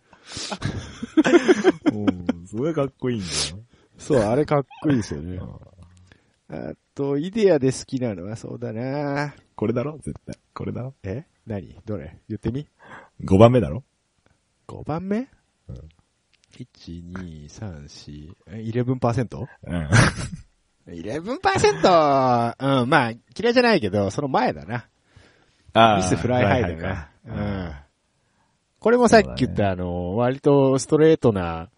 [1.93, 2.05] う
[2.43, 2.47] ん。
[2.47, 3.33] それがかっこいいんだよ。
[3.99, 5.39] そう、あれかっこいいですよね。
[6.49, 9.99] あと、イデアで好きなのはそうだなこれだろ？
[9.99, 10.39] 絶対。
[10.55, 10.95] これだろ？
[11.03, 11.25] え？
[11.47, 11.77] 何？
[11.85, 12.19] どれ？
[12.29, 12.69] 言ってみ
[13.25, 13.83] ?5 番目だろ
[14.69, 15.29] ?5 番目？
[15.69, 15.77] うん。
[16.57, 19.47] 1、2、3、4、え 11%?11%?
[19.67, 19.89] うん。
[20.95, 22.83] 11%!
[22.83, 24.87] うん、まあ、嫌いじゃないけど、その前だな。
[25.73, 27.35] あ Miss Flyhigh だかな。
[27.35, 27.75] うん。
[28.79, 31.71] これもさっき言った、あの、割とストレートな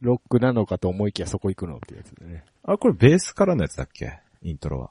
[0.00, 2.44] ロックなのかと思いきやそこ行くのってやつだね。
[2.62, 4.20] あ、これベースからのやつだっけ？
[4.42, 4.90] イントロは。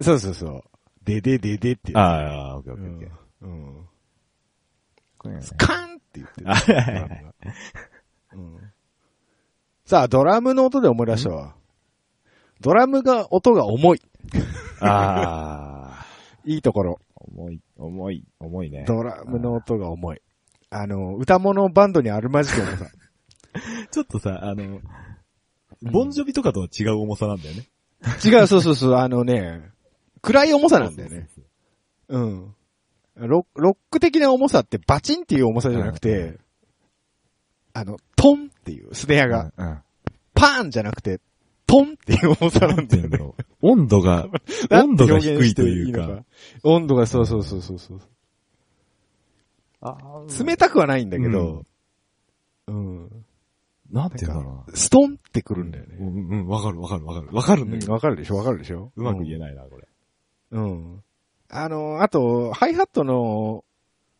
[0.00, 0.62] そうそうそう。
[1.04, 1.98] ででででってやつ。
[1.98, 3.10] ああ、オッケーオッケーオッケー。
[3.42, 3.48] う
[5.30, 5.34] ん。
[5.34, 6.46] ねスカンって言ってる。
[9.84, 11.54] さあ、ドラムの音で思い出したわ。
[12.60, 14.02] ドラムが、音が重い。
[14.80, 16.06] ああ、
[16.44, 17.00] いいところ。
[17.14, 18.84] 重い、重い、重いね。
[18.86, 20.22] ドラムの音が重い。
[20.70, 22.86] あの、歌物バンドにあるまじき重さ。
[23.90, 24.80] ちょっとさ、あの、
[25.82, 27.66] ボンジョビとかとは違う重さなんだよね。
[28.24, 29.70] 違う、そうそうそう、あのね、
[30.22, 31.28] 暗い重さなんだよね。
[32.08, 32.54] うん。
[33.16, 36.38] ロロック的な重さってバチンっていう重さじゃなくて、
[37.72, 39.66] あの、トンっていうスネアが、うん。
[39.66, 39.78] うん。
[40.34, 41.20] パーンじゃなくて、
[41.66, 43.18] トンっていう重さなんだよね。
[43.60, 44.28] 温度が、
[44.70, 46.24] 温度が低いというか。
[46.62, 48.00] 温度が、そうそうそうそうそう。
[49.80, 49.96] あ
[50.44, 51.64] 冷たくはないんだけど、
[52.66, 53.24] うん。
[53.90, 55.98] なんて言うんだろストンってくるんだような。
[55.98, 56.20] うね。
[56.20, 57.28] ん、うん、わかるわかるわかる。
[57.32, 57.92] わかるんだけど。
[57.92, 59.88] わかるでしょわかるでしょうまく言ええないな、これ。
[60.50, 61.02] うん。
[61.48, 63.64] あの、あと、ハイハットの、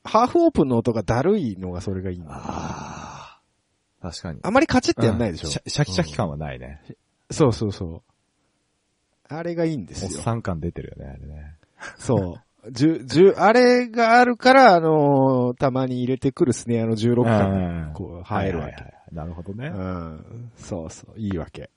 [0.04, 3.40] ハーフオープンの音がだるいのがそれがいいんだよあ
[4.00, 4.08] あ。
[4.10, 4.40] 確かに。
[4.42, 6.82] あまりカチッってやんないでしょ、うんシャキシャキ感はないね。
[7.30, 8.02] そうそうそう。
[9.28, 10.10] あれがいいんですよ。
[10.14, 11.56] おっさん感出てるよね、あれね。
[11.98, 12.42] そう。
[12.70, 18.72] じゅ、じゅ、あれがあるから、あのーたまに入れてくるスネアの16感、こう、入るわけ。
[18.72, 19.68] はいはいはいなるほどね。
[19.68, 20.50] うん。
[20.56, 21.70] そうそう、いいわけ。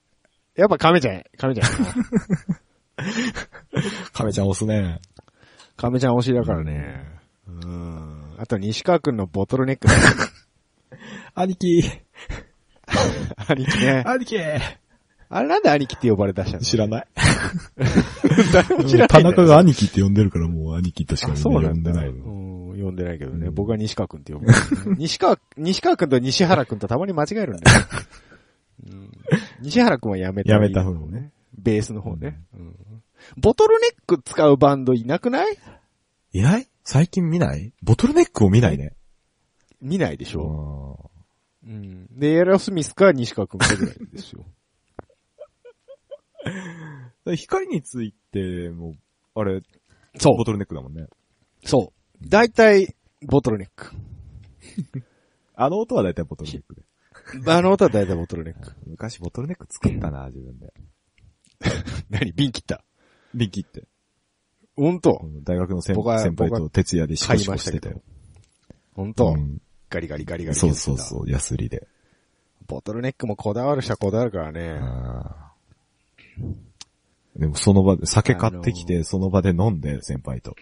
[0.54, 1.66] やっぱ亀ちゃん、亀ちゃん。
[4.12, 5.00] 亀ちゃん押すね。
[5.76, 7.04] 亀ちゃん推しだからね。
[7.48, 8.34] うん。
[8.38, 9.88] あと、西川くんのボトルネック。
[11.34, 11.82] 兄貴
[13.48, 14.04] 兄貴ね。
[14.06, 14.36] 兄貴
[15.34, 16.62] あれなんで兄貴って呼ばれ出したの？
[16.62, 17.06] 知らない。
[18.52, 19.08] 誰も知らない。
[19.08, 21.82] 田中が兄貴って呼んでるからもう兄貴としか呼なん。
[21.82, 22.24] でないの。
[22.26, 23.48] うん呼んでないけどね。
[23.48, 24.46] うん僕は西川くんって呼ぶ、
[24.96, 27.78] 西川、西川くんと西原くんとたまに間違えるんだよ。
[28.86, 29.10] うん、
[29.60, 30.52] 西原くんはやめた。
[30.52, 31.30] やめた方ね。
[31.56, 32.74] ベースの方ね、うん。
[33.36, 35.56] ボトルネック使うバンドいなくない？
[36.32, 36.66] いない？
[36.82, 37.72] 最近見ない？
[37.82, 38.94] ボトルネックを見ないね。
[39.80, 41.10] 見ないでしうょ、
[41.66, 44.44] んうん、で、エアロスミスか西川くんかぐらいですよ。
[47.36, 48.94] 光についても、
[49.34, 49.62] あれ、
[50.18, 51.02] そボトルネックだもんね。
[51.02, 51.68] う。
[51.68, 52.28] そう。
[52.28, 53.92] 大体、ボトルネック。
[55.54, 56.82] あの音はだいたいボトルネックで。
[57.52, 58.72] あの音は大体ボトルネック。
[58.86, 60.72] 昔ボトルネック作ったな、自分で。
[62.10, 62.84] 何瓶切った？
[63.34, 63.86] リンキって。
[64.76, 68.02] ほんと大学の先輩僕と徹夜でシコシコしてたよ。
[68.94, 70.58] ほんと、うんガリガリガリガリ。
[70.58, 71.86] そうそうそう、ヤスリで。
[72.66, 74.78] ボトルネックもこだわる人はこだわるからね。
[74.80, 75.41] あー
[77.36, 80.54] でもその場で、酒買ってきて、その場で飲んで、先輩と。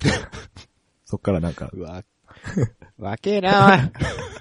[1.04, 2.04] そっからなんか、うわ、
[2.98, 3.90] わけえな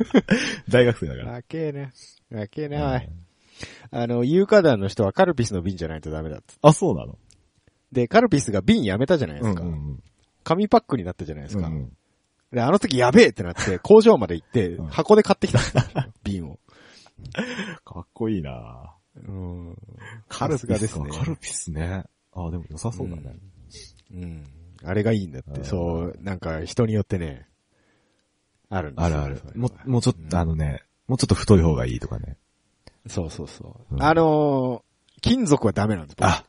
[0.69, 1.15] 大学生だ。
[1.15, 1.32] から。
[1.34, 1.91] わけえな。
[2.32, 3.10] わけえなおい。
[3.91, 7.17] あの、有価団の人はカルピスの瓶じゃないとダメだっつあ、そうなの？
[7.91, 9.63] で、カルピスが瓶やめたじゃないですか。
[9.63, 10.04] うん
[10.43, 11.67] 紙パックになったじゃないですか。
[11.67, 11.98] うんうん
[12.52, 16.60] で、あの時やべえってなって、 工場まで行ってうん、箱で買ってきたんですよ瓶を。
[17.84, 19.78] かっこいいなうん。
[20.28, 22.04] カルピスねカルピスね。
[22.34, 23.36] あ、でも良さそうだね。
[24.13, 24.43] うん。
[24.84, 27.47] あれがいいんだって、うんそう、なんか人によってね、
[28.69, 32.38] あるんですよあるあるもう、もうちょっと、あのね、もうちょっと太い方がいいとかね。
[33.08, 33.95] そうそうそう。
[33.95, 36.15] うんあのー金属はダメなんです。
[36.17, 36.43] 僕あ、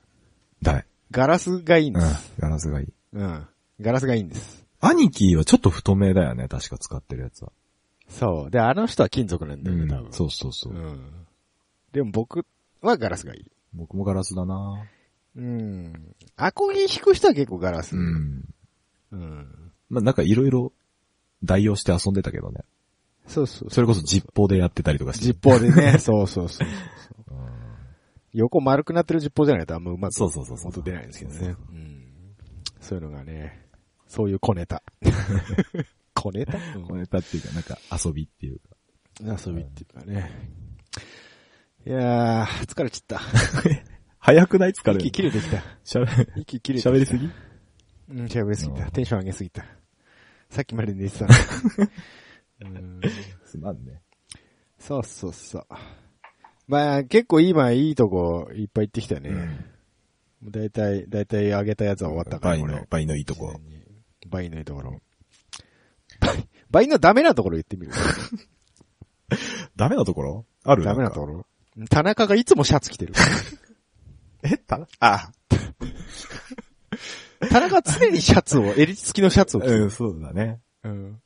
[0.60, 0.84] ダメ。
[1.12, 2.34] ガラスがいいんうんです。。
[2.40, 2.92] ガラスがいい。
[3.12, 3.46] うん。
[3.80, 4.66] ガラスがいいんです。
[4.80, 7.52] 兄貴はちょっと太めだよね、確か使ってるやつは。
[8.08, 8.50] そう。
[8.50, 10.12] で、あの人は金属なんだよね、多分。
[10.12, 10.76] そうそうそうう。
[10.76, 11.12] ん。
[11.92, 12.44] でも僕
[12.88, 13.44] はガラスがいい。
[13.72, 14.86] 僕もガラスだな
[15.36, 16.14] うん。
[16.36, 17.96] アコギ弾く人は結構ガラス。
[17.96, 17.98] う。
[17.98, 18.44] ん。
[19.12, 19.72] うん。
[19.88, 20.72] まあ、なんかいろいろ
[21.42, 22.60] 代用して遊んでたけどね。
[23.26, 23.70] そうそう。
[23.70, 25.24] それこそジッポーでやってたりとかして。
[25.24, 25.98] ジッポーでね。
[25.98, 26.68] そうそうそうそう
[27.28, 27.38] そう。
[28.32, 31.56] 横丸くなってるジッポーじゃないとあんまうまくそうそうそうそう音出ないんですけどね。
[31.70, 32.04] うん。
[32.80, 33.64] そういうのがね、
[34.08, 34.82] そういう小ネタ。
[36.14, 36.52] 小ネタ？
[36.52, 38.76] こうネタっていうか、なんか遊びっていうか。
[39.20, 40.30] 遊びっていうかね。
[41.86, 43.20] いやー、疲れちった。
[44.18, 45.62] 早くない疲れ息切れてきた。
[45.84, 46.90] しゃべ、息切れてきた。
[46.90, 47.30] 喋りすぎ？
[48.10, 48.84] うん、喋りすぎた。
[48.84, 49.64] うんテンション上げすぎた。
[50.48, 51.26] さっきまで寝てた
[53.44, 54.00] すまんね。
[54.78, 55.66] そうそうそう。
[56.66, 59.30] まあ、結構今いいとこいっぱい行ってきたね。
[60.40, 63.60] もうだいたい、だいたい上げたやつは終わったから、倍の、倍のいいとこ
[64.28, 65.00] 倍のいいところ。
[66.20, 67.92] 倍倍のダメなところ言ってみる？
[69.76, 70.46] ダメなところ？
[70.64, 70.84] ある？
[70.84, 71.46] ダメなところ？
[71.90, 73.14] 田中がいつもシャツ着てる。
[74.42, 75.30] えたあ
[77.50, 79.84] 田中は 常にシャツを、襟付きのシャツを着てる。
[79.84, 80.60] うん、そうだね。
[80.84, 81.20] うん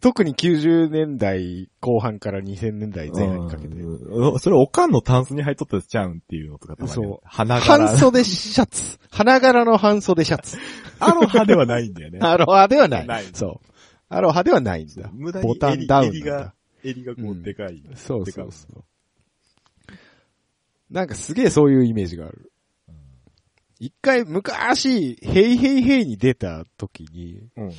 [0.00, 3.74] 特に90年代後半から2000年代前半にかけて。
[3.74, 7.86] うんそれおかんのタンスに入っとったやつちゃうんっていうのとかたまにそう花柄。
[7.86, 8.98] 半袖シャツ。
[9.10, 10.58] 花柄の半袖シャツ。
[11.00, 12.18] アロハではないんだよね。
[12.20, 13.06] アロハではない。
[13.06, 13.66] ないそう。
[14.10, 15.10] アロハではないんだ。
[15.14, 16.52] 無駄にボタンダウン襟が
[16.82, 17.82] 襟がこうんうでかい。
[17.94, 18.84] そうでかいそうそう。
[20.94, 22.52] なんかすげえそういうイメージがある。
[23.80, 27.72] 一回昔、ヘイヘイヘイに出た時に、うん。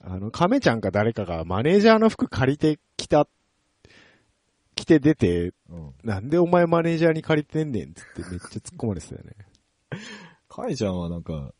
[0.00, 3.26] あの、亀ちゃんか誰かがマネージャーの服借りてきた
[4.76, 5.94] 着て出て、うん。
[6.04, 9.32] なんでお前マネージャーに借りてんねんって言ってめっちゃ突っ込まれてたよね。
[10.48, 11.52] カイちゃんはなんか、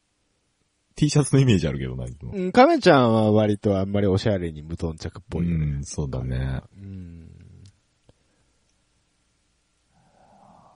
[0.94, 5.64] T シャツのイメージあるけどな、うん、亀ちゃんは割とあんまりおしゃれに無頓着っぽいよね。
[5.64, 6.62] うん、そうだね。
[6.78, 7.23] うん。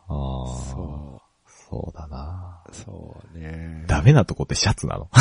[0.08, 0.46] ああ。
[0.46, 1.22] そ
[1.70, 2.62] そうだな。
[2.70, 2.74] う。
[2.74, 3.84] そうね。
[3.86, 5.10] ダメなとこってシャツなの？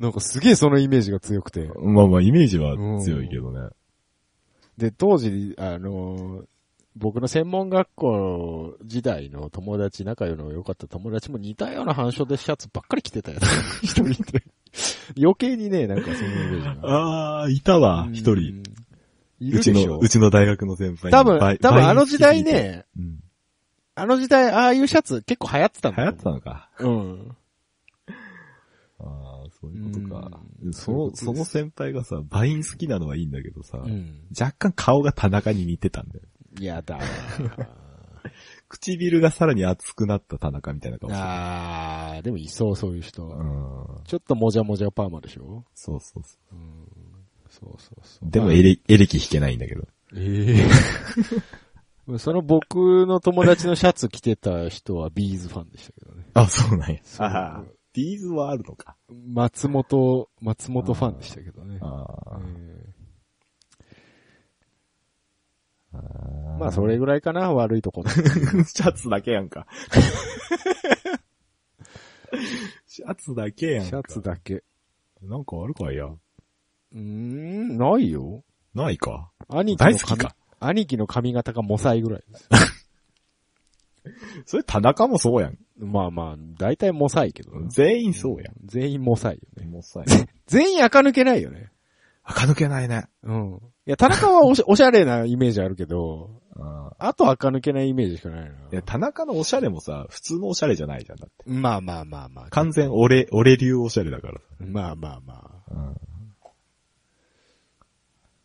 [0.00, 1.70] なんかすげえそのイメージが強くて。
[1.80, 3.68] まあまあ、イメージは強いけどね。
[4.76, 6.44] で、当時、あのー
[6.96, 13.38] 僕の専門学校時代の友達、仲良の良かった友達も似たような反射でシャツばっかり着てたよ。
[13.82, 14.44] 一人で。
[15.18, 16.88] 余計にね、なんかそのイメージが。
[16.88, 18.62] ああ、いたわ、一人。
[19.40, 19.46] うん。
[19.48, 23.20] いうるちでしょの、うちの大学の先輩に多分、多分あの時代ね、うん。
[23.96, 26.70] あの時代、ああいうシャツ結構流行ってたんだ流行ってたのか。
[26.80, 27.36] うん。
[28.98, 30.40] ああ、そういうことか。
[30.62, 34.22] うんその、その先輩がさ、バイン好きなのはいいんだけどさ、うん。
[34.38, 36.24] 若干顔が田中に似てたんだよ。
[36.60, 37.02] やだわ。
[38.68, 42.14] 唇がさらに熱くなった田中みたいな顔してた。
[42.14, 43.24] あー、でもいそう、そういう人。
[43.26, 44.04] うん。
[44.04, 46.58] ちょっともじゃもじゃパーマでしょそうそうそそう
[47.60, 48.26] そうそう。
[48.26, 48.30] う。
[48.30, 49.82] でもエレ、エレキ弾けないんだけど。
[50.16, 50.66] え
[52.08, 56.26] え その僕の友達のシャツ着てた人はビーズファンでしたけどね。
[56.34, 56.98] あ、そうなんや。
[57.18, 58.96] ああ、ディーズはあるのか。
[59.08, 61.78] 松本、松本ファンでしたけどね。
[61.80, 62.40] ああ。
[62.42, 62.94] ええ
[66.58, 68.10] まあそれぐらいかな、悪いところ。
[68.66, 69.66] シャツだけやんか。
[72.86, 73.88] シャツだけやんか。
[73.88, 74.62] シャツだけ。
[75.22, 76.08] なんかあるかいや。
[76.94, 78.42] うーん、ないよ。
[78.74, 79.30] ないか？
[79.48, 80.36] 兄貴の髪大好きか？
[80.60, 82.48] 兄貴の髪型がモサイぐらいです。
[84.46, 85.58] それ田中もそうやん。
[85.78, 87.68] まあまあ、大体モサイけどな。
[87.68, 88.54] 全員そうやん。
[88.66, 89.66] 全員モサイよね。
[89.68, 90.02] もうさ、
[90.46, 91.70] 全員垢抜けないよね。
[92.22, 93.06] 垢抜けないね。
[93.22, 93.60] うん。
[93.86, 98.48] いや、田中はおし おしゃれなイメージあるけど、ああと垢抜けないイメージしかないな。
[98.48, 101.18] いや、田中のおしゃれもさ、普通のおしゃれじゃないじゃん。
[101.18, 101.44] だって。
[101.50, 102.50] まあまあまあまあ。
[102.50, 104.44] 完全俺、俺流おしゃれだからさ。
[104.60, 105.34] まあまあま
[105.70, 105.74] あ。
[105.74, 105.96] うん。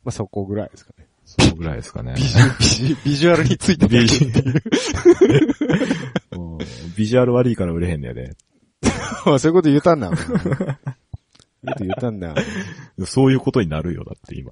[0.09, 1.05] まあそこぐらいですかね。
[1.23, 2.15] そうぐらいですかね。
[2.15, 4.25] ビジュビジュアルについてビジ
[6.31, 6.57] うん
[6.97, 8.35] ビジュアル悪いから売れへんねやで。
[9.23, 10.15] そういうこと言うたんな。
[10.17, 10.55] そういうこ
[11.61, 12.33] と言うたんな。
[13.05, 14.51] そういうことになるよ、だって今。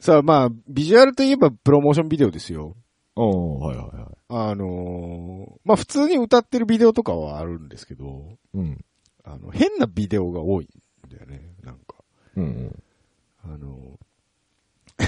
[0.00, 2.74] さあまあ、ビジュアルといえばプロモーションビデオですよ。
[3.14, 4.06] おー、はいはいはい。
[4.30, 8.84] あのーまあ普通に歌ってるビデオとかはあるんですけど、うん。
[9.22, 11.94] あの、変なビデオが多いんだよね、なんか。
[12.34, 12.82] うんうん。
[13.44, 13.98] あの、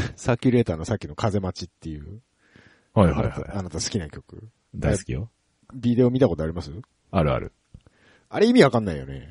[0.17, 2.21] サーキュレーターのさっきの風待ちっていう、
[2.93, 3.51] はいはいあなたはい。
[3.59, 4.49] あなた好きな曲。
[4.75, 5.31] 大好きよ。
[5.75, 6.71] ビデオ見たことあります？
[7.11, 7.53] あるある。
[8.29, 9.31] あれ意味わかんないよね。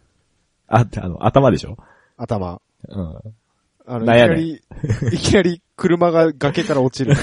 [0.68, 1.76] あ、あの、頭でしょ？
[2.16, 2.60] 頭。
[2.88, 3.20] うん。
[3.88, 4.62] あの、いきなり、
[5.12, 7.14] いきなり車が崖から落ちる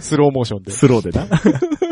[0.00, 0.70] スローモーションで。
[0.70, 1.26] スローでな。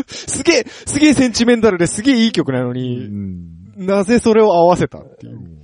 [0.07, 3.87] すげえ、すげえセンチメンタルですげえいい曲なのうに、ん。
[3.87, 5.63] なぜそれを合わせたっていう。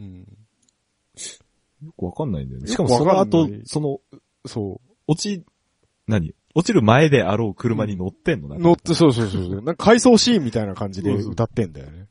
[0.00, 0.26] うん。
[1.82, 2.68] よくわかんないんだよね。
[2.68, 3.98] しかもその後その、
[4.46, 5.44] そ落ち、
[6.06, 6.34] 何？
[6.54, 8.58] 落ちる前であろう車に乗ってんの？
[8.58, 9.62] 乗って、そうそうそうそう。
[9.62, 12.06] なんか回想シーンみたいな感じで歌ってんだよね。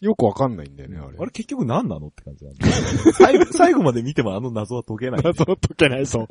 [0.00, 1.18] よくわかんないんだよね、あれ。
[1.18, 2.72] あれ結局何なのって感じなんだよ
[3.12, 5.22] 最後、 最後まで見てもあの謎は解けない。
[5.22, 6.26] 謎は解けない、そう。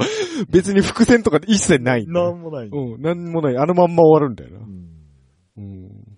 [0.50, 2.32] 別に伏線とか一切ないんだよ。
[2.32, 2.68] なんもない。
[2.68, 3.58] うん、なんもない。
[3.58, 4.68] あのまんま終わるんだよなう。
[4.68, 4.90] ん
[5.58, 6.18] うん。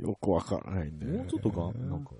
[0.00, 1.18] よくわからないんだよね。
[1.18, 2.12] もうちょっとが、なんか、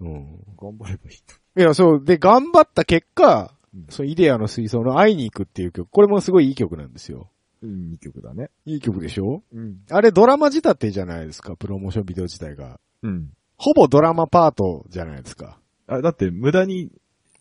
[0.00, 0.38] うん。
[0.60, 2.04] 頑張ればいいいや、そう。
[2.04, 5.88] で、頑張った結果、うんそう、イデアの水槽の会いに行くっていう曲。
[5.90, 7.28] これもすごいいい曲なんですよ。
[7.60, 7.66] と。
[7.66, 8.50] うん、いい曲だね。
[8.66, 9.42] いい曲でしょ？
[9.52, 9.78] うん。
[9.90, 12.78] あれドラマ仕立てじゃないですか、プロモーションビデオ自体が。
[13.02, 13.30] うん。
[13.56, 15.58] ほぼドラマパートじゃないですか。
[15.86, 16.90] あ、だって無駄に、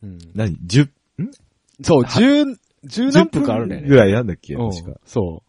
[0.01, 0.17] うん。
[0.33, 0.89] 何 ?10、
[1.81, 2.45] そう、十、
[2.83, 3.83] 十何分かあるね。
[3.87, 4.55] ぐらいなんだっけ？
[4.55, 4.99] うん確か。
[5.05, 5.43] そ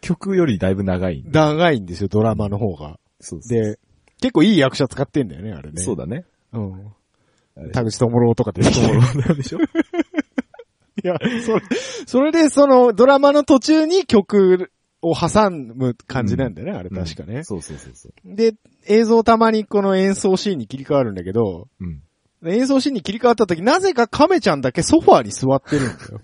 [0.00, 1.24] 曲よりだいぶ長い。
[1.26, 1.30] う。
[1.30, 3.00] 長いんですよ、ドラマの方が。
[3.20, 3.78] そうそうで、
[4.20, 5.82] 結構いい役者使ってんだよね、あれね。
[5.82, 6.24] そうだね。
[6.52, 7.70] うん。
[7.72, 8.92] 田口智郎とか出てきて。
[8.92, 9.58] なんでしょ？
[11.02, 11.62] いや、それ、
[12.06, 14.70] それでそのドラマの途中に曲
[15.00, 17.44] を挟む感じなんだよね、あれ確かね。
[17.44, 18.12] そうそうそうそう。
[18.24, 18.54] で、
[18.86, 22.02] 映像たまにこの演奏シーンに切り替わるんだけど、うん。
[22.46, 26.20] 演奏シーンに切り替わった時、なぜか亀ちゃんだけソファーに座ってるんだよ。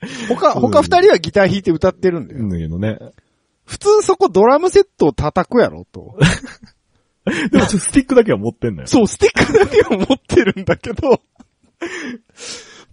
[0.28, 2.48] 他、うん他二人はギター弾いて歌ってるんだよ。
[2.48, 2.98] だけどね。
[3.66, 6.18] 普通そこドラムセットを叩くやろ、と。
[7.24, 8.88] でもちょスティックだけは持ってんだよ。
[8.88, 11.20] そう、スティックだけを持ってるんだけど、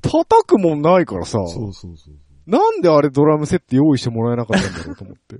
[0.02, 2.16] 叩くもんないからさ、そうそうそう。
[2.46, 5.38] なんであれドラムセット用意してもらえなかったんだろうと思って。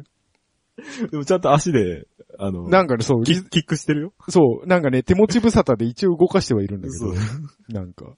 [1.10, 2.08] でもちゃんと足で、
[2.38, 4.14] あの、なんかね、そう、キッキックしてるよ。
[4.30, 7.14] そう、なんかね、手持ち無沙汰で一応動かしてはいるんだけど、
[7.70, 8.14] なんか。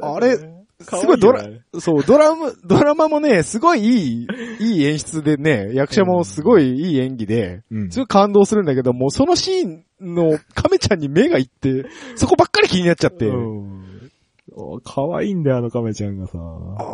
[0.00, 0.38] あれ、
[0.80, 1.48] すごいドラ、
[1.80, 4.26] そう、ドラム、ドラマもね、すごいいい、
[4.60, 14.10] いい演出でね、役者もすごいいい演技で、うんすごい感動するんだけど、もうそのシーンの亀ちゃんに目がいって、そこばっかり気になっちゃって、うん。
[14.84, 16.38] 可愛いんだよ、あの亀ちゃんがさ。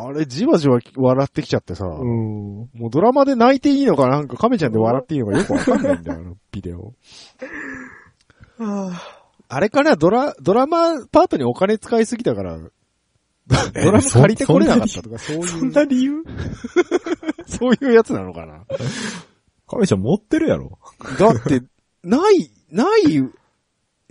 [0.07, 2.71] あれ、じわじわ笑ってきちゃってさ、うん。
[2.75, 6.93] もうドラマで泣いていいのかなんか亀ちゃんで笑っていいのかよくわかんないんだよ、あ のビデオ。
[9.49, 12.59] あれかな、ドラ、ドラマパートにお金使いすぎたから、
[13.75, 16.25] ドラマ借りてこれなかったとか、そういう、そんな理由？
[17.47, 18.65] そういうやつなのかな？
[19.67, 20.79] 亀ちゃん持ってるやろ。
[21.19, 21.63] だって、
[22.03, 23.03] ない、ない、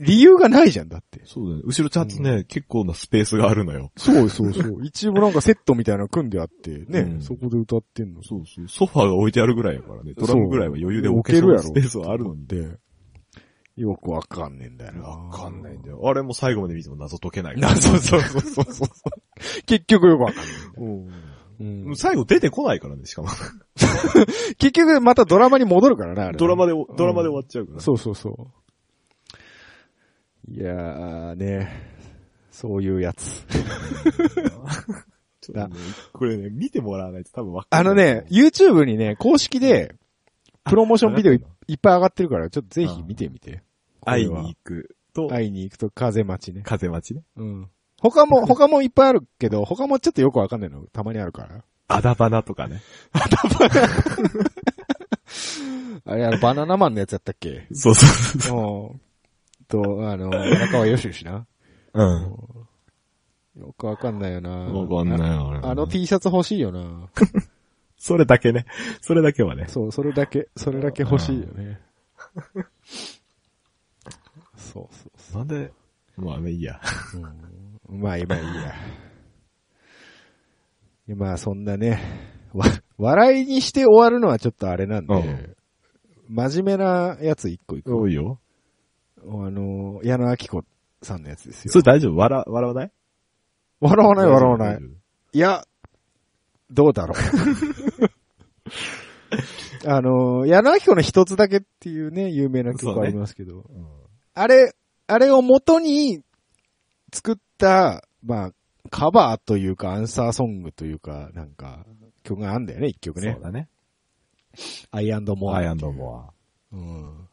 [0.02, 1.22] 理由がないじゃん、だって。
[1.26, 1.62] そうだね。
[1.64, 3.92] 後ろちゃんとね、結構なスペースがあるのよ。
[3.98, 4.80] そうそうそう。
[4.84, 8.24] 一部なんかセットみたいなの組んであって、ね、うんそこで歌ってんの。
[8.24, 8.68] そうそう。
[8.68, 10.14] ソファーが置いてあるぐらいやからね。
[10.18, 12.48] ドラムぐらいは余裕で置けるスペースはあるのに。
[12.48, 12.78] で、
[13.76, 15.02] よくわかんねえんだよな。
[15.04, 16.02] わかんないんだよ。
[16.04, 18.90] あれも最後まで見ても謎解けないな、そうそうそうそうそう。
[19.66, 20.46] 結局よくわかんない。
[20.78, 21.14] うん
[21.60, 23.30] うん最後出てこないからね、しかも。
[24.58, 26.38] 結局またドラマに戻るからね、あれね。
[26.40, 27.80] ドラマで、ドラマで終わっちゃうから。
[27.82, 28.52] そうそうそ
[30.50, 30.52] う。
[30.52, 31.70] いやーね、
[32.50, 33.46] そういうやつ。
[35.42, 35.76] ちょっとね
[36.14, 37.94] これね、見てもらわないと多分わかんない。
[37.94, 39.96] あのね、YouTube にね、公式で、
[40.64, 41.42] プロモーションビデオいっ
[41.80, 43.62] ぱい上がってるから、ちょっとぜひ見てみて。
[44.04, 46.64] 会いに行くと、会いに行くと風待ちね。
[46.64, 47.24] 風待ちね。
[47.38, 47.70] うん。
[48.02, 51.64] 他も、他もいっぱいあるけど、他もちょっとよくわかんないのたまにあるから。
[51.88, 52.82] あだばなとかね。
[56.06, 57.68] あれ、あの、バナナマンのやつやったっけ？
[57.74, 58.08] そうそ
[58.50, 58.94] う。
[58.94, 59.02] うん。
[59.68, 61.46] と、あの、荒川よしよしな。
[61.94, 62.38] うん。
[63.58, 64.50] よくわかんないよな。
[64.50, 67.10] わかんないよ、あの T シャツ欲しいよな。
[67.98, 68.66] それだけね。
[69.02, 69.66] それだけはね。
[69.68, 71.80] そう、それだけ、それだけ欲しいよね。
[74.56, 75.72] そうそうそなんで、
[76.16, 76.80] まあね、いいや。
[77.14, 77.18] う。
[77.18, 77.24] うん、
[77.92, 78.52] まあ、今いいや。
[81.08, 82.00] いやまあ、そんなね、
[82.54, 82.66] わ、
[82.98, 85.56] 笑いにして終わるのはちょっとあれなんで、うん
[86.34, 87.98] 真面目なやつ一個一個。
[87.98, 88.40] 多いよ。
[89.22, 90.64] あの、矢野明子
[91.02, 91.74] さんのやつですよ。
[91.74, 92.16] それ大丈夫？
[92.16, 92.92] 笑、笑わない？
[93.82, 94.80] 笑わない笑わない
[95.34, 95.66] いや、
[96.70, 97.18] どうだろう。
[99.92, 103.88] あの、矢野顕子の一つだけっていうね、有名な曲ありますけど、夫うん
[104.34, 104.74] あれ、
[105.08, 106.22] あれを元に
[107.12, 108.52] 作った、まあ、
[108.90, 111.86] カバーというか、アンサーソングというか、なんか、
[112.24, 113.42] 曲があんだよね、一曲ねそう。
[113.42, 113.68] だね。
[114.92, 116.34] I and more。I and more。
[116.74, 117.28] うん。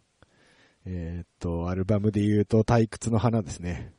[0.87, 3.93] えーっと、アルバムで言うと、退屈の花ですね。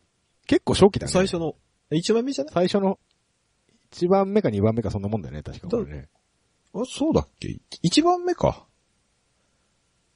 [0.48, 1.12] 結構初期だね。
[1.12, 1.56] 最初の、
[1.92, 2.54] 一番目じゃない？
[2.54, 3.00] 最初の、
[3.92, 6.08] 一番目か二番目かそんなもんだよね、確かこれね。
[6.74, 7.60] あ、そうだっけ？
[7.82, 8.68] 一番目か。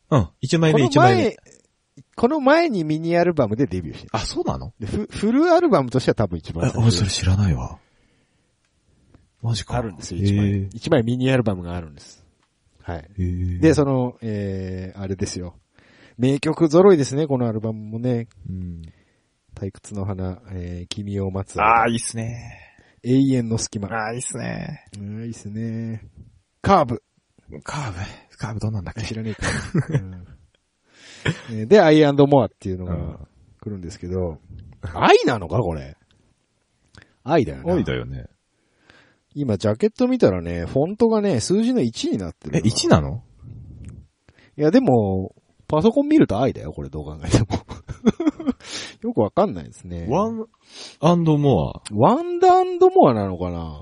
[0.10, 0.30] うん。
[0.42, 1.38] 一枚目、一枚目。
[2.16, 4.74] 前、この前にミニアルバムでデビューしてるあ、そうなの？
[4.80, 7.80] でフフルアルバムとしては多分一番あ、それ知らないわ。
[9.42, 9.76] マジか。
[9.78, 10.68] あるんですよ、一枚。
[10.74, 12.26] 一枚ミニアルバムがあるんです。
[12.82, 13.10] はい。
[13.60, 15.56] で、その、えー、あれですよ。
[16.18, 18.28] 名曲揃いですね、このアルバムもね。
[18.50, 18.82] うん。
[19.56, 21.62] 退屈の花、えー、君を待つ。
[21.62, 22.60] ああ、いいっすね。
[23.04, 23.90] 永遠の隙間。
[23.90, 24.86] ああ、いいっすね。
[24.98, 26.02] うん、いいっすね。
[26.62, 27.04] カーブ。
[27.64, 28.38] カーブ？
[28.38, 29.02] カーブどうなんだっけ？
[29.02, 29.48] 知らねえか。
[29.90, 30.33] うんえー
[31.68, 33.18] で、アイアンドモアっていうのがうん
[33.62, 34.40] 来るんですけど、
[34.94, 35.96] 愛なのかこれ？
[37.24, 37.74] 愛だよね。
[37.74, 38.26] 多いだよね。
[39.36, 42.58] 今、ジャケット見たらね、フォントがね、数字の1になってる。
[42.58, 43.24] え、1なの？
[44.58, 45.34] いや、でも、
[45.68, 47.48] パソコン見ると I だよ、これどう考えても。
[49.02, 50.06] よくわかんないですね。
[50.10, 50.46] One,
[51.00, 51.82] and more。
[51.94, 53.82] One and more なのかな？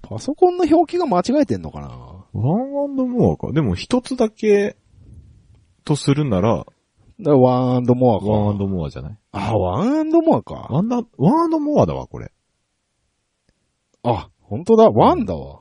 [0.00, 1.88] パソコンの表記が間違えてんのかな？
[2.32, 3.52] One and more か。
[3.52, 4.76] でも一つだけ
[5.84, 6.64] とするなら、
[7.20, 8.26] だ One and more か。
[8.26, 9.18] One and more じゃない？
[9.32, 10.66] あ、 One and more か。
[10.70, 12.32] One だ、One and more だわ、これ。
[14.02, 15.60] あ、本当だ、 One だわ。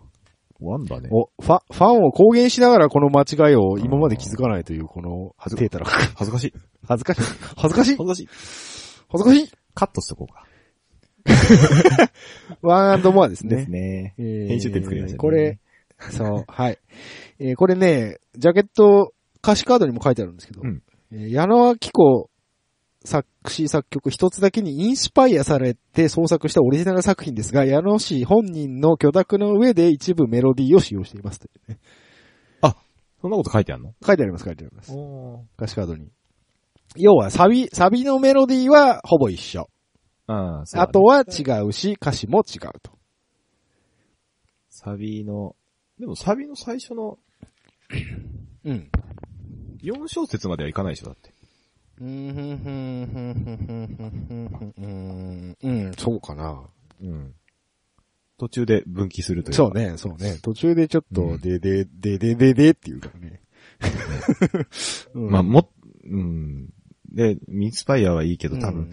[0.60, 1.10] ワンだね。
[1.12, 5.86] お、ファ、ファンを公言しながらこの間違いを今まで気づかないという、この、恥ずテータラ。
[6.16, 6.54] 恥ずかしい。
[6.88, 7.22] 恥ずかしい。
[7.58, 7.98] 恥ずかしい。
[7.98, 8.28] 恥ずかしい。
[9.10, 9.52] 恥ずかしい。
[9.74, 10.46] カットしとこうか。
[12.62, 13.56] ワンアンドモアですね。
[13.56, 14.16] ですね。
[14.18, 15.60] えー編集点作りましたねこれ、
[16.12, 16.80] そう、はい。
[17.40, 19.14] えーこれね、ジャケット、
[19.44, 22.30] 歌詞カードにも書いてあるんですけど、うんえー矢野明子
[23.04, 31.80] 作詞作曲一つだけにインスパイアされて創作したオリジナル作品ですが、矢野氏本人の許諾の上で一部メロディーを使用していますというね。
[33.22, 33.94] そんなこと書いてあるの？
[34.04, 34.92] 書いてあります、書いてあります。
[34.96, 36.12] お歌詞カードに。
[36.96, 39.70] 要は、サビ、サビのメロディーはほぼ一緒。
[40.26, 42.92] ああとは違うし、歌詞も違うと。
[44.70, 45.56] サビの、
[46.00, 47.20] でもサビの最初の、
[48.66, 48.90] うん。
[49.84, 51.32] 4小節まではいかないでしょ、だって。
[52.00, 56.64] うん、ふんふんふんふんふんふんふんうん、うん、そうかな。
[57.02, 57.34] うん。
[58.38, 59.58] 途中で分岐するというか。
[59.58, 60.40] そうね、そうね。
[60.42, 63.42] 途中でちょっと、うんで、で、で、で、で、でって言うからね。
[65.14, 65.70] う んまあ、も、
[66.06, 66.70] うん。
[67.12, 68.92] で、ミスパイアはいいけど多分、うん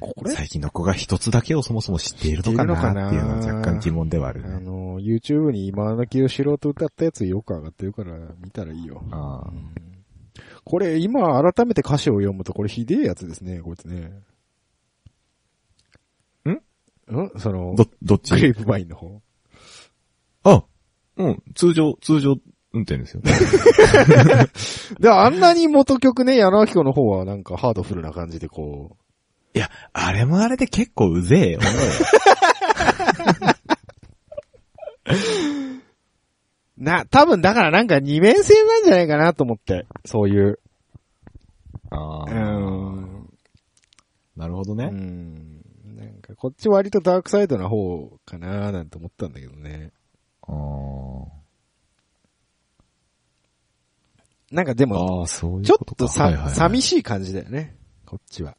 [0.00, 0.32] これ？
[0.34, 4.54] 最近の子が一つだけをそもそも知っているのかなっていうのは若干疑問ではあるね。
[4.54, 9.02] あの、YouTube に今の清志郎と歌ったやつよく上がってるから見たらいいよ。
[9.10, 9.83] ああうん
[10.64, 14.12] これ今改めて歌詞を読むとこれひでえやつですね、こいつね。
[16.46, 16.50] ん？
[16.50, 16.60] ん？
[17.38, 18.34] その、ど、どっち？
[18.34, 19.20] グレープバインの方。
[20.44, 20.64] あ
[21.16, 22.36] うん、通常、通常
[22.72, 23.22] 運転ですよ。
[24.98, 28.96] で、あんなに元曲ね、矢野明子の方はなんかハードフルな感じでこ
[29.54, 31.60] いや、あれもあれで結構うぜえよ。
[36.84, 36.86] う。
[36.86, 39.86] な、多分だからなんか二面性なんじゃないかなと思って。
[40.04, 40.48] そういう。
[40.52, 40.58] う
[41.90, 43.04] ああ、ん。
[43.14, 43.28] う
[44.36, 44.86] なるほどね。
[44.86, 45.62] ん。
[45.96, 49.92] なんかこっち割とダークサイドな方かななんて思ったんだけどね。
[50.42, 51.44] あー
[54.50, 55.76] なんかでも、ういうちょ。
[55.76, 57.76] っとさ、はいはいはい寂しい感じだよね。
[58.06, 58.56] こっちは。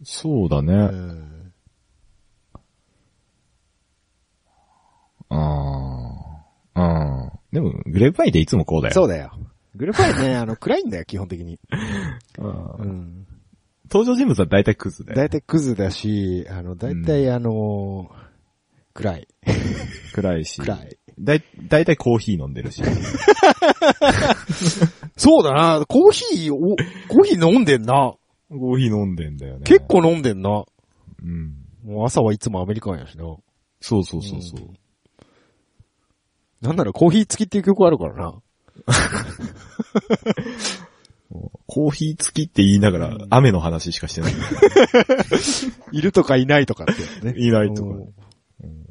[0.00, 0.74] うそうだね。
[0.74, 1.52] ん。
[5.30, 6.44] あ
[6.74, 6.82] あ。
[7.24, 7.31] うん。
[7.52, 8.94] でも、グレープパインっていつもこうだよ。
[8.94, 9.32] そうだよ。
[9.74, 11.58] グループアイね、あの、暗いんだよ、基本的に。
[12.38, 13.26] うんうん。
[13.90, 15.18] 登場人物は大体クズだよ。
[15.18, 18.22] だいたいクズだし、あの、だいたいあのー
[18.94, 19.28] 暗い。
[20.14, 20.60] 暗いし。
[20.60, 20.98] 暗い。
[21.18, 22.82] だい、大体コーヒー飲んでるし。
[25.16, 26.76] そうだな、コーヒー、お、
[27.08, 28.14] コーヒー飲んでんな。
[28.50, 29.64] コーヒー飲んでんだよね。
[29.64, 30.64] 結構飲んでんな。
[31.22, 31.54] うん。
[31.84, 33.24] もう朝はいつもアメリカンやしな。
[33.80, 34.60] そうそうそうそう。
[34.60, 34.74] うん
[36.62, 38.40] なんならコーヒー付きっていう曲あるからな。
[41.66, 44.32] コーヒー付きって言いながら、雨の話しかしてない。
[45.92, 46.86] いるとかいないとかっ
[47.20, 47.38] て、ね。
[47.38, 47.94] いないとかう
[48.66, 48.82] ん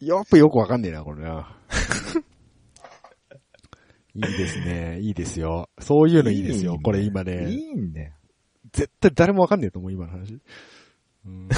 [0.00, 1.56] やっぱよくわかんねえな、これな。
[4.14, 5.00] いいですね。
[5.00, 5.70] いいですよ。
[5.78, 6.78] そういうのいいですよ。
[6.82, 7.50] これ今いね。
[7.50, 8.12] いんだよ。
[8.72, 10.38] 絶対誰もわかんねえと思う、今の話。
[11.24, 11.48] うん、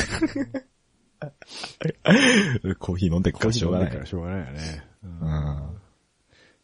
[2.78, 3.90] コーヒー飲んでっからしょうがない。
[3.90, 4.84] からしょうがないよね。
[5.04, 5.80] うんうん。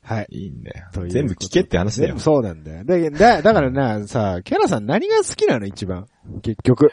[0.04, 0.26] はい。
[0.30, 0.88] いいんだよ。
[1.08, 2.18] 全部聞けって話だよ。
[2.18, 2.84] そうなんだよ。
[2.84, 6.08] だだだからな、さ、キャラさん何が好きなの一番？
[6.42, 6.90] 結局。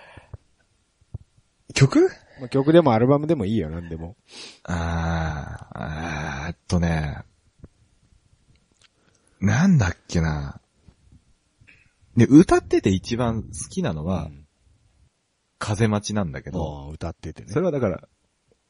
[1.73, 2.09] 曲？
[2.39, 4.15] まあ、曲でもアルバムでもいいよ、なんでも。
[4.63, 7.23] あー、あーっとね。
[9.41, 10.61] なんだっけな。
[12.15, 14.38] で、歌ってて一番好きなのは、うん
[15.59, 17.49] 風待ちなんだけど、歌っててね。
[17.51, 18.07] それはだから、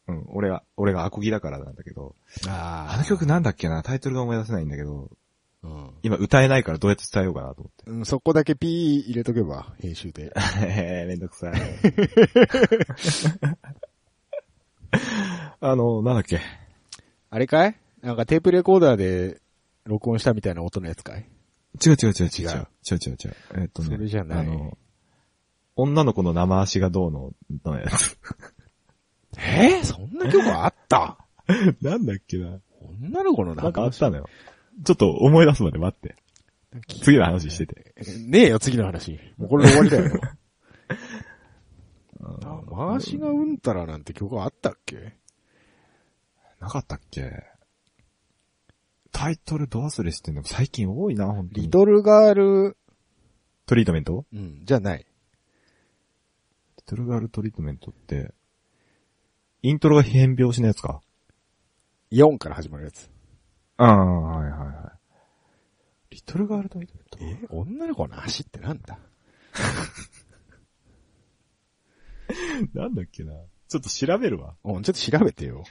[0.07, 2.15] うん、俺が、俺がアコギだからなんだけど、
[2.47, 5.09] ああの曲なんだっけな、タイトルが思い出せないんだけど、
[5.61, 7.91] うん今歌えないからどうやって伝えようかなと思って。
[7.91, 8.05] うん。
[8.05, 10.31] そこだけピー入れとけば、編集で。
[10.63, 11.53] へへめんどくさい。
[15.61, 16.39] あの、なんだっけ？
[17.29, 17.75] あれかい？
[18.01, 19.41] なんかテープレコーダーで
[19.83, 21.27] 録音したみたいな音のやつかい？
[21.85, 22.49] 違う違う違う違う。
[22.49, 23.35] 違う違う違う違う。
[23.61, 23.89] えっとね。
[23.89, 24.77] それじゃないあの、
[25.81, 27.31] 女の子の生足がどうの、
[27.65, 28.17] のやつ。
[29.37, 29.79] え？
[29.81, 31.17] ー、そんな曲あった？
[31.81, 32.59] なんだっけな。
[33.01, 34.27] 女の子のなんかあったのよ。
[34.83, 36.15] ちょっと思い出すまで待って。
[37.03, 37.93] 次の話してて。
[38.27, 39.19] ねえよ、次の話。
[39.37, 40.21] もうこれで終わりだよ。
[42.69, 45.13] 回しがうんたらなんて曲あったっけ？
[46.59, 47.31] なかったっけ？
[49.11, 51.65] タイトルど忘れしてんの最近多いな、本当に。
[51.65, 52.77] リトルガール、
[53.65, 54.25] トリートメント？
[54.31, 55.05] うん、じゃない。
[56.89, 58.33] リトルガールトリートメントって、
[59.61, 61.01] イントロが変拍子のやつか
[62.11, 63.11] ？4から始まるやつ。
[63.77, 64.93] ああ、はいはいは
[66.09, 66.15] い。
[66.15, 67.45] リトルガールトリートメント？
[67.45, 67.47] え？
[67.51, 68.97] 女の子の足ってなんだ？
[72.73, 73.33] なんだっけな？
[73.67, 74.55] ちょっと調べるわ。
[74.63, 75.63] うん、ちょっと調べてよ。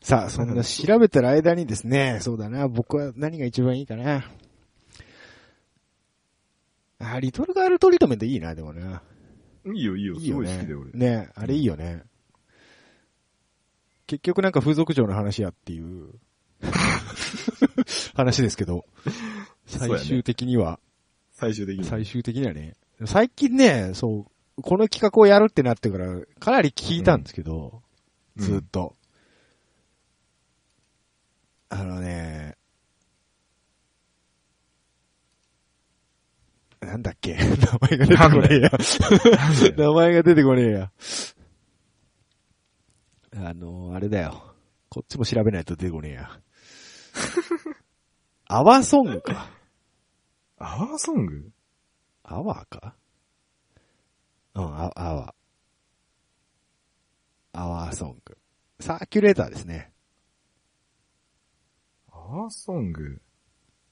[0.00, 4.30] さあ、そんな調べてる間にですね、そうだな、僕は何が一番いいかな。
[7.02, 9.02] あ、リトルガールトリートメントいいな、でもな。
[9.66, 10.66] いいよいいよ、いいよね。
[10.68, 10.92] 俺。
[10.92, 12.02] ねあれいいよね。
[14.06, 16.14] 結局なんか風俗嬢の話やっていう
[18.14, 18.84] 話ですけど、
[19.66, 20.80] 最終的には、
[21.32, 21.84] 最終的に。
[21.84, 22.76] 最終的にはね、
[23.06, 24.26] 最近ね、そ
[24.58, 27.82] う、この企画をやるってなってから、かなり聞いたんですけど、
[28.36, 28.96] うんずっと。
[31.68, 32.56] あのね、
[36.82, 37.36] なんだっけ？
[37.36, 37.46] 名
[37.80, 38.70] 前が出てこねえや。
[39.76, 40.92] 名前が出てこねえや。
[43.36, 44.54] あの、あれだよ。
[44.88, 46.40] こっちも調べないと出てこねえや。
[48.48, 49.48] アワーソングか。
[50.58, 51.50] アワーソング？
[52.24, 52.94] アワーか？
[54.54, 55.34] うん、あアワー。
[57.58, 58.36] アワーソング。
[58.80, 59.92] サーキュレーターですね。
[62.10, 63.22] アワーソング？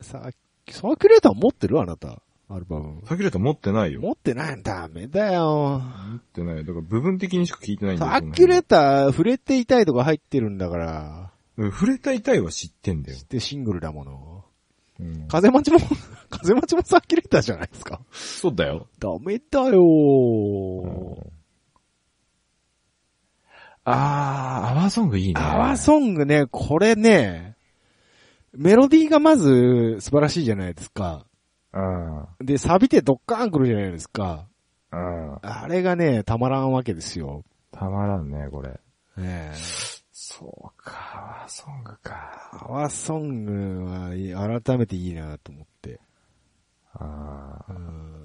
[0.00, 0.34] サー、
[0.70, 1.80] サーキュレーター持ってる？
[1.80, 2.22] あなた。
[2.52, 3.00] アルバム。
[3.06, 4.00] サーキュレーター持ってないよ。
[4.00, 4.80] 持ってないんだ。
[4.82, 5.80] ダメだよ。
[6.10, 6.64] 持ってない。
[6.64, 11.32] だから部分的にしか聞いてないんだサーキュレータター触れていたいとか入ってるんだから。
[11.56, 13.24] ー触れたいたいは知ってんだよ知っ。
[13.26, 14.44] てシングルだもの。
[14.98, 15.78] うん、風待ちも、
[16.28, 18.00] 風待ちもサーキュレーターじゃないですか？
[18.10, 18.88] そうだよ。
[18.98, 21.26] ダメだよー。
[23.84, 25.40] あー、アワーソングいいね。
[25.40, 27.56] アワーソングね、これね、
[28.52, 31.24] メロディーがまず素晴らしいじゃないですか。
[31.72, 31.80] う
[32.42, 32.46] ん。
[32.46, 34.46] で、サビてドッカーン来るじゃないですか。
[34.92, 35.38] うん。
[35.42, 37.44] あれがね、たまらんわけですよ。
[37.72, 38.80] たまらんね、これ。
[39.16, 39.90] ねえ
[40.40, 42.50] そうか、アワーソングか。
[42.52, 46.00] アワーソングは改めていいなと思って。
[46.94, 48.20] あうん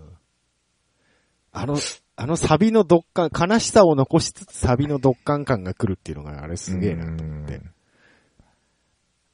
[1.51, 1.77] あの、
[2.17, 7.61] あのサビのドッカン、悲しさを残しつつサビのドッカン感が来るっていうのがあれーすげえなと思って。。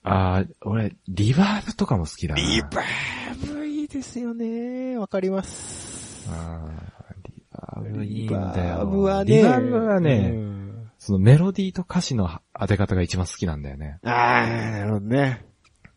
[0.03, 2.41] あー、俺、リバーブとかも好きだな。
[2.41, 3.60] リバーブ
[3.93, 4.97] ですよね。
[4.97, 6.27] わかります。
[6.29, 8.75] あーリバーブいいんリバだよ。
[8.79, 9.37] ーブはね。
[9.37, 10.61] リバーブはね、うん
[10.97, 13.99] そのメロディーと歌詞の当て方が一番好きなんだよね。
[14.03, 14.09] あ
[14.43, 15.45] あ、なるほどね。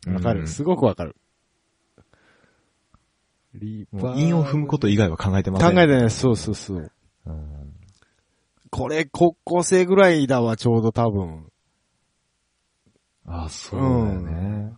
[0.06, 0.40] わかる。
[0.40, 1.14] うんすごくわかる。
[3.54, 5.74] リもう韻を踏むこと以外は考えてません。
[5.74, 6.10] 考えてない。
[6.10, 6.90] そうそうそう。
[7.26, 7.74] うん
[8.70, 11.46] これ、高校生ぐらいだわ、ちょうど多分。
[13.24, 14.72] あー、そうだよね。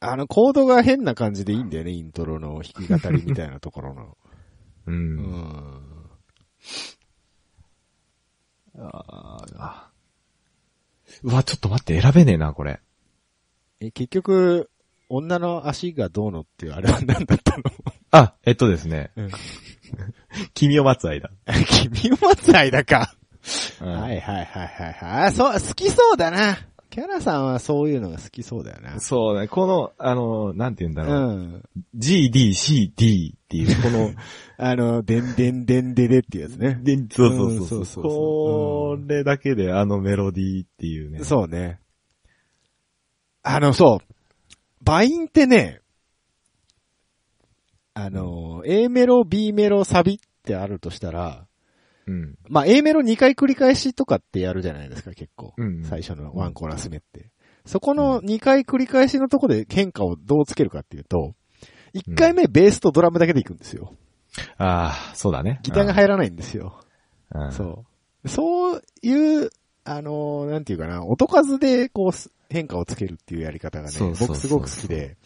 [0.00, 4.16] あの、コードが変な感じでいいんだよね、イントロの弾き語りみたいなところの。
[4.86, 4.92] う。
[4.92, 5.82] うんん。
[8.78, 9.88] あー
[11.22, 12.80] うわ、ちょっと待って、選べねえな、これ。
[13.80, 14.70] え、結局、
[15.08, 17.62] 女の足がどうのっていうあれは何だったの？
[18.10, 19.10] あ、えっとですね。
[19.16, 19.30] うん
[20.52, 21.30] 君を待つ間。
[21.94, 23.14] 君を待つ間か。
[23.80, 25.26] うんはいはいはいはいはい。
[25.28, 26.58] あ、そう、好きそうだな。
[26.90, 28.98] キャラさんはそういうのが好きそうだよな。
[29.00, 31.32] そうね、この、あの、なんて言うんだうろう。
[31.34, 31.62] ん。
[31.94, 34.12] G, D, C, D っていう、 この、
[34.56, 36.80] あの、でんでんでんででっていうやつね。
[36.82, 41.24] でそうそううんそうそうそうこれだけであのメロディーっていうね。
[41.24, 41.80] そうね。
[43.42, 44.14] あの、そう。
[44.82, 45.80] バインってね、
[47.92, 51.47] あの、A メロ、B メロ、サビってあるとしたら、
[52.08, 52.34] うん。
[52.48, 55.52] まあ、A メロ2回繰り返しとかってやるじゃないですか、結構。
[55.56, 57.30] うん最初のワンコーラス目って。
[57.66, 61.34] そこの2回繰り返しのとこで変化をどうつけるかっていうと、
[61.94, 63.94] 1回目ベースとドラムだけでいくんですよ。
[64.56, 65.60] ああ、そうだね。
[65.62, 66.80] ギターが入らないんですよ。
[67.34, 67.84] うん、そ
[68.24, 68.28] う。
[68.28, 69.50] そういう、
[69.84, 75.16] あのーなんていうかな、音数でこうす、変化をつけるっていうやり方がね、そうそうそうそう僕すごく好きで。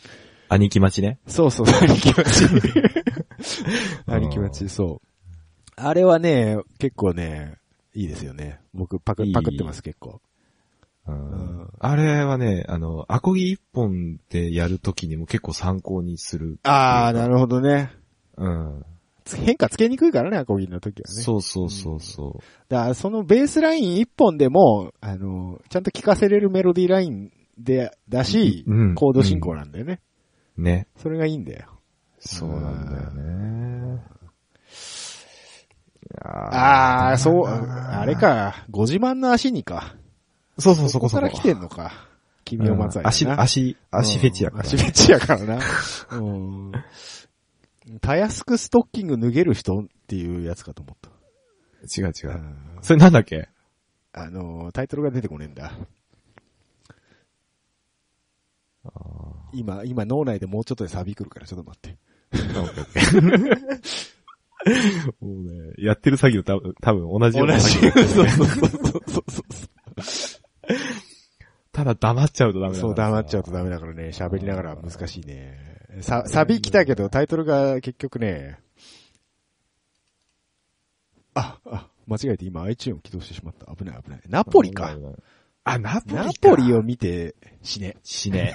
[0.49, 1.19] 兄貴待ちね。
[1.27, 2.45] そうそう、兄貴待ち。
[4.07, 5.12] 兄貴待ち、そう。
[5.77, 7.57] あれはね、結構ね、
[7.95, 8.61] いいですよね。
[8.75, 10.21] 僕パクパクってます、結構。
[11.05, 16.59] あれはね、あの、アコギ一本でやるときにも結構参考にする。
[16.63, 17.93] あー、なるほどね。
[18.37, 18.85] うん。
[19.25, 21.23] つ変化つけにくいからね、アコギの時はね。
[21.23, 30.01] そうそうそうそだから、そのベースライン一本でも、あの、ちゃんと聴かせれるメロディーラインで、だし、うんコード進行なんだよね。
[30.59, 30.63] う。
[30.63, 30.87] ね。
[30.97, 31.67] それがいいんだよ。
[32.19, 33.52] そうなんだよね。
[36.21, 38.15] あー、そう、あれ。
[38.17, 39.97] か、ご自慢の足にか。
[40.59, 41.23] そうそう、そこそこ。
[41.23, 41.93] から来てんのか。
[42.45, 45.59] 君を待つ足、足、足フェチやから、うん足フェチやからな。
[46.11, 46.73] うん。
[48.01, 51.09] たやすくストッキング脱げる人っていうやつかと思った。
[52.01, 52.31] 違う違う。
[52.31, 53.49] うんそれなんだっけ？
[54.13, 55.73] あの、タイトルが出てこねえんだ。
[59.53, 61.97] 今、今脳内でもうちょっとでサビ来るからちょっと待って。
[65.21, 67.71] もうね、やってる作業多分、多分同じような同じ。
[67.71, 67.93] 作業。
[67.93, 70.43] そうそうそうそうそう。
[71.73, 75.59] ただ黙っちゃうとダメだそう、黙っちゃうとダメだからね、喋りながら難しいね。
[76.01, 78.59] さ、サビ来たけど、タイトルが結局ね、
[81.35, 83.75] あ、あ、間違えて今 iTune を起動してしまった。
[83.75, 84.21] 危ない危ない。
[84.29, 84.95] ナポリか。。
[85.65, 86.25] あ、ナポリか。
[86.25, 87.97] ナポリを見て死ね。
[88.03, 88.53] 死ね。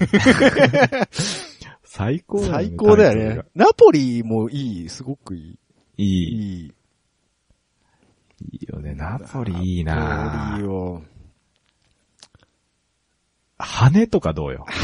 [1.83, 2.57] 最高だよね。
[2.67, 3.41] 最高だよね。
[3.55, 5.59] ナポリもいい、すごくいい。
[5.97, 6.07] いい。
[6.07, 6.73] いい。
[8.51, 8.93] いいよね。
[8.93, 11.01] ナポリいいナなポリを。
[13.57, 14.65] 羽とかどうよ？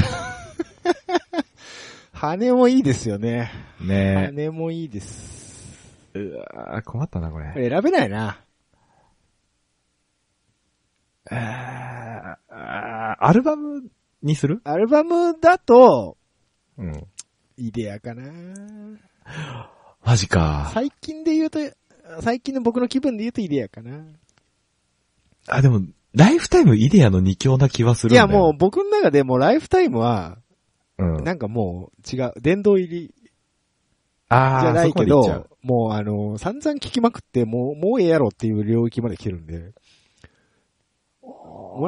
[2.14, 3.52] 羽もいいですよね。
[3.80, 6.10] ね羽もいいです。
[6.16, 7.52] うわー困ったな、これ。
[7.54, 8.40] これ選べないな。
[11.30, 12.38] あ
[13.20, 13.90] アルバム
[14.22, 14.62] にする？
[14.64, 16.18] アルバムだと、
[16.78, 17.08] うん。
[17.58, 18.24] イデアかな
[20.06, 20.72] マジか。
[20.74, 21.60] 最近で言うと、
[22.22, 24.04] 最近の僕の気分で言うとイデアかな。
[25.48, 25.82] あ、でも、
[26.14, 28.28] ライフタイムイデアの二強な気はするいや。
[28.28, 30.38] もう僕の中でもうライフタイムは、
[30.98, 31.24] うん。
[31.24, 33.14] なんかもう違う、殿堂入り
[34.30, 39.72] あーじゃないけど、もうあの、散々聞きまくって、もう、もうええやろっていう領域まで来てるんで。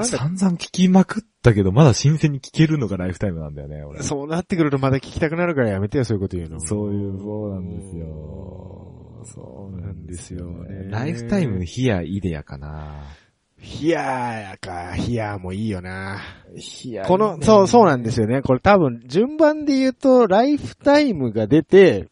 [0.03, 4.01] 散々聞きまくったけど、まだ新鮮に聞けるのがライフタイムなんだよね、俺。
[4.03, 6.59] そうなってくるとまだ聞きたくなるからやめてよ、そういうこと言うの。
[6.59, 8.85] そういう、そうなんですよ。
[9.25, 10.89] そうなんですよね。
[10.89, 13.03] ライフタイム、ヒア、イデアかな。
[13.57, 16.21] ヒヤーか、ヒヤーもいいよな。
[16.55, 18.41] ヒアこの、そう、そうなんですよね。
[18.43, 22.07] これ多分、順番で言うと、ライフタイムが出て、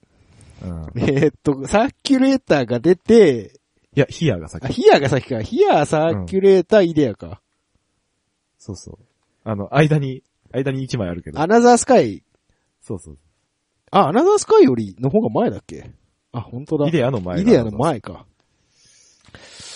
[0.63, 0.87] うん。
[0.95, 3.59] えーっと、サーキュレーターが出て、
[3.95, 4.67] いや、ヒアが先あ、。
[4.69, 5.41] ヒヤーが先か。
[5.41, 7.42] ヒヤー、サーキュレーター、イデアか。
[8.63, 8.97] そうそう。
[9.43, 11.41] あの、間に、間に一枚あるけど。
[11.41, 12.23] アナザースカイ。
[12.81, 13.17] そうそう。
[13.91, 15.91] あ、アナザースカイよりの方が前だっけ？
[16.31, 16.87] あ、本当だ。
[16.87, 18.25] イデアの前がイデアの前か。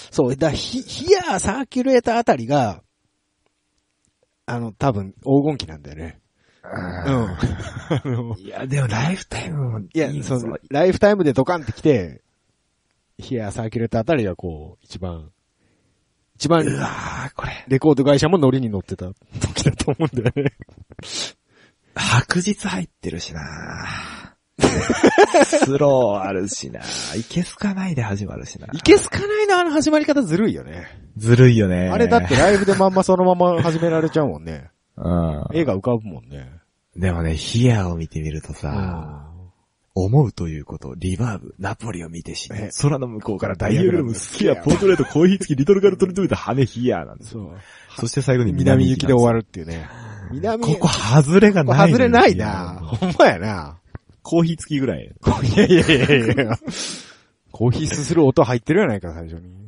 [0.10, 2.82] そう、だ、ヒ、ヒヤー、サーキュレーターあたりが、
[4.46, 6.22] あの、多分、黄金期なんだよね。
[6.64, 8.40] うん。
[8.40, 12.24] いや、でもライフタイムもいいや、いその、ライフタイムでドカンってきて、
[13.18, 15.34] ヒヤー、サーキュレーターあたりがこう、一番、
[16.38, 17.66] 一番、うわー、これ。
[17.68, 19.08] レコード会社もノリに乗ってた
[19.42, 20.54] 時だと思うんだよね。
[21.96, 23.42] 白日入ってるしな
[25.44, 26.82] スローあるしな
[27.16, 30.86] いけすかないで始まるしないけすかないのあの始まり方ずるいよね。
[31.18, 31.90] ずるいよね。
[31.90, 34.70] あれだってライブでまんまそのまま始められちゃうもんね。
[34.96, 35.46] うん。
[35.54, 36.52] 絵が浮かぶもんね。
[36.96, 39.28] でもね、ヒアを見てみるとさ、
[40.04, 47.44] 思うということ、リバーブ、ナポリを見てしえ、空の向こうからダイヤグラム、スキア、ポートレート、コーヒー付き、リトルガルトリトリート、羽ヒアなんですよ。
[47.44, 47.60] そう。
[48.02, 49.40] そして最後に南行きで終わる。
[49.40, 49.88] るっていうね。
[50.32, 51.92] 南ここ外れがない。
[51.92, 52.74] 外れないヒアな。
[52.82, 53.80] のほんまやな。
[54.22, 55.04] コーヒー付きぐらい。
[55.06, 56.58] いやいやいやいや
[57.52, 59.68] コーヒーすする音入ってるやないか、最初に。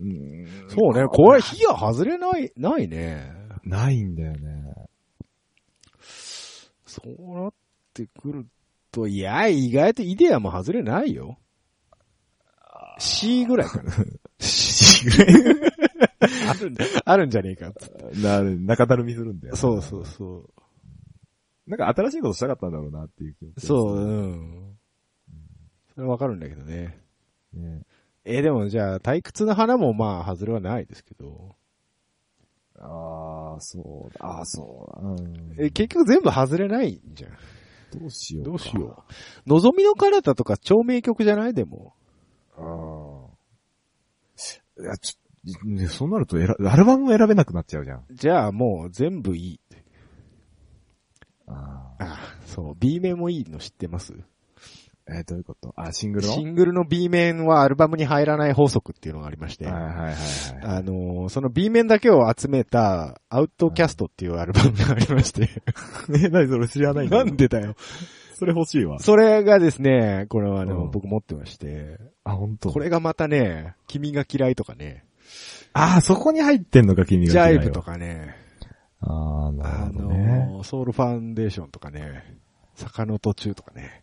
[0.00, 3.32] うんそうね、これ火が外れない、ないね。
[3.64, 4.74] ないんだよね。
[6.86, 7.52] そうなっ
[8.06, 8.46] てくる
[8.92, 11.38] と、いや、意外とイデアも外れないよ。
[12.98, 13.92] C ぐらいかな。
[16.48, 17.72] あるんだ、あるんじゃねえか。
[18.22, 19.56] なる、中だるみするんだよ。
[19.56, 21.70] そうそうそう。
[21.70, 24.78] なんか新しいことしたかったんだろうなっていう気もするそう、うん。
[25.94, 26.98] それはわかるんだけどね。
[27.52, 27.82] ね。
[28.24, 31.56] えーでもじゃあ、退屈な花もまあ、外れはないですけど。
[32.80, 34.24] ああ、そうだ。
[34.24, 35.08] ああ、そうだ。
[35.08, 35.54] うん。
[35.58, 37.32] え、結局全部外れないんじゃん。
[37.92, 38.50] どうしようか。
[38.50, 39.04] どうしよ
[39.46, 39.48] う。
[39.48, 41.54] 望みの彼方とか超名曲じゃない？
[41.54, 41.94] でも。
[42.56, 42.62] あ
[43.26, 44.82] あ。
[44.82, 48.04] いや、ちょ、ねそうなると選、アルバムも選べなくなっちゃうじゃん。
[48.10, 49.60] じゃあもう全部いい。
[51.46, 54.12] ああ、そう、B 面もいいの知ってます？
[54.12, 54.16] あ。
[55.10, 55.72] えーどういうこと？
[55.76, 56.32] あ、シングルの？
[56.34, 59.64] シングルの B 面はアルバムに入らない法則っていうのがありまして。
[59.66, 60.14] はいはいはいはい。
[60.62, 65.48] あのーその B 面だけを集めた、アウトキャストっていうアルバムがありまして。
[66.14, 66.68] え、なにそれ？
[66.68, 67.74] 知らないんだなんでだよ。
[68.34, 68.98] それ欲しいわ。
[69.00, 72.70] それがですね、これはあの、うん僕持ってまして、あ、本当。
[72.70, 75.04] これがまたね、君が嫌いとかね、
[75.72, 77.32] ああ、そこに入ってんのか、君が。
[77.32, 77.82] ジャイブと。
[77.82, 78.34] かね、
[79.00, 80.46] ああ、なあるほどね。
[80.52, 82.36] のーソウルファンデーションとかね、
[82.74, 84.02] 坂の途中とかね。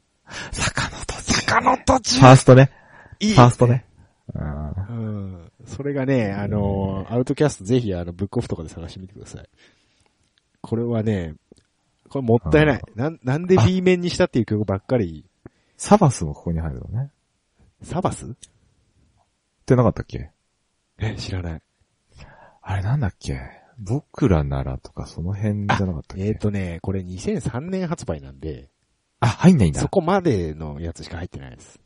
[0.52, 1.34] 坂の途中。
[1.34, 2.72] 坂の途中ファーストね。
[3.20, 3.86] いいファーストね。
[4.34, 5.52] うん。
[5.66, 9.50] それがね、あのーアウトキャストぜひあの、ブックオフとかで探してみてください。
[10.62, 11.36] これはね、
[12.10, 12.82] これもったいない。
[12.96, 15.26] なん、なんで B 面にしたっていう曲ばっかり、
[15.78, 17.12] サバスもここに入るのね。
[17.84, 18.26] サバス？
[18.26, 18.30] っ
[19.66, 20.32] てなかったっけ？
[21.00, 21.62] え、知らない。
[22.62, 23.40] あれなんだっけ？
[23.78, 26.26] 僕らならとかその辺じゃなかったっけ？
[26.28, 28.70] えっ、とね、これ2003年発売なんで、
[29.26, 29.88] あ、入んないんだそ。
[29.88, 31.80] こまでのやつしか入ってないです。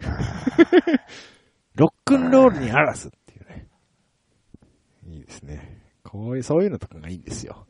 [1.76, 3.68] ロックンロールにあらすっていうね。
[5.04, 5.82] いいですね。
[6.02, 7.66] こういう、そういうのとかがいいんですよ。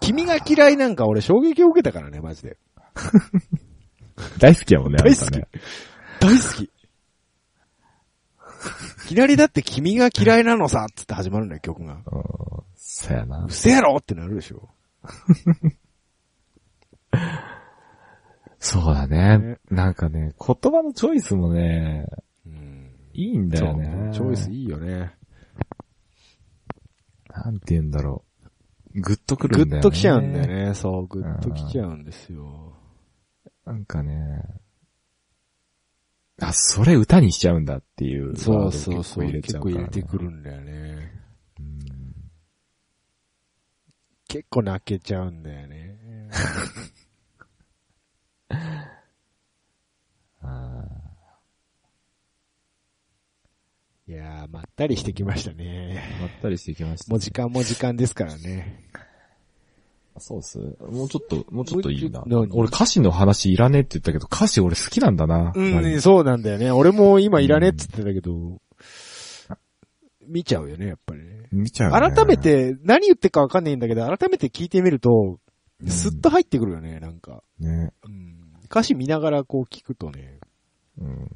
[0.00, 2.58] 君が嫌いなんか俺衝撃を受けたからね、マジで。
[4.38, 5.48] 大好きやもんね、あ大好きなたね。
[6.20, 6.62] 大好き。
[6.64, 6.70] い
[9.08, 11.94] きなりだって君が嫌いなのさ、つって始まるんだよ、曲が。
[11.94, 12.02] うん。
[12.76, 13.50] そやなう。
[13.50, 14.68] せやろってなるでしょ。
[18.58, 19.58] そうだねね。
[19.70, 22.06] なんかね、言葉のチョイスもね、
[22.46, 22.90] うん。
[23.12, 24.10] いいんだよね。
[24.12, 25.14] チョイスいいよね。
[27.28, 28.24] なんて言うんだろ
[28.94, 29.00] う。
[29.00, 29.88] グッとくグるんだよね。
[29.88, 30.68] ッときちゃうんだよ。
[30.68, 30.74] ね。
[30.74, 32.74] そう、グッときちゃうんですよ。
[33.66, 34.42] なんかね、
[36.40, 38.36] あ、それ歌にしちゃうんだっていう。
[38.36, 39.30] そうそうそう。
[39.30, 40.24] 結構入れてくる。
[40.24, 41.12] るんだよね。
[41.58, 41.80] うん
[44.28, 45.96] 結構泣けちゃうんだよね。
[50.42, 50.96] あ
[54.08, 56.00] いやー、まったりしてきましたーね。
[56.20, 57.10] まったりしてきました。
[57.10, 58.84] もう時間も時間ですからね。
[60.18, 60.58] そうっす。
[60.58, 62.22] もうちょっと、もうちょっといいな。
[62.52, 65.52] 俺歌詞の話いらねえって言ったけど、歌詞俺好きなんだな。
[65.54, 66.70] うん、そうなんだよね。
[66.70, 68.60] 俺も今いらねえって言ってたけど、
[70.28, 71.48] 見ちゃうよね、やっぱりね。
[71.52, 72.14] 見ちゃう、ね。
[72.14, 72.36] 改め。
[72.36, 75.40] て、何言ってるかわかんないんだけど、改めて聞いてみると、
[75.82, 77.42] うんスッと入ってくるよね、なんか。
[77.58, 77.92] ね。
[78.04, 80.40] うん、歌詞見ながらこう聞くとね、
[80.98, 81.30] うん。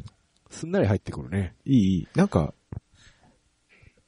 [0.51, 1.55] すんなり入ってくるね。
[1.65, 2.09] いい、いい。
[2.15, 2.55] なんか、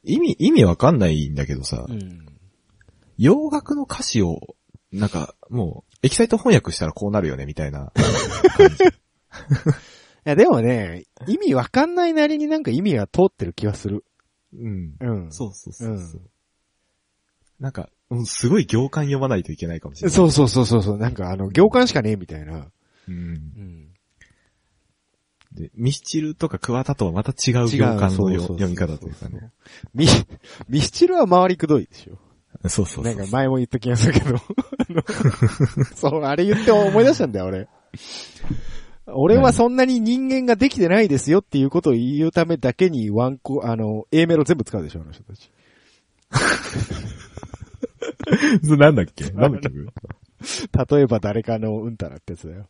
[0.03, 2.27] 意味、意味わかんないんだけどさ、うん。
[3.19, 4.57] 洋楽の歌詞を、
[4.91, 7.93] なんか、もう、エキサイト翻訳したらこうなるよね、みたいな。
[10.25, 14.05] いや、でもね、意味わかんないなりになんか意味が通ってる気がする。
[14.53, 14.97] うん。
[15.01, 15.33] うん。
[15.33, 16.33] そうそうそうそう、うん
[17.61, 20.15] なんか、うんすごい行間読まないといけないかもしれない。
[20.15, 20.99] そうそうそうそうそう。
[20.99, 22.67] なんかあの、行間しかねえみたいな。
[23.09, 23.15] うん。
[23.15, 23.89] うん。
[25.55, 29.51] で、ミスチルとか桑田とはまた違う行間の読み方というかね。
[29.95, 30.07] ミ、
[30.69, 32.19] ミスチルは回りくどいでしょ。
[32.69, 33.05] そうそうそう。
[33.05, 34.39] なんか前も言った気がするけど。
[35.97, 37.69] そう、あれ言って思い出したんだよ、俺。
[39.07, 45.51] 俺はそんなに人間ができてないですよっていうことを言うためだけにワンコ、あの、A メロ全部使うでしょ、あの人たち。
[48.65, 49.31] それなんだっけ？
[49.33, 49.87] 何の曲
[50.93, 52.69] 例えば誰かのうんたらってやつだよ。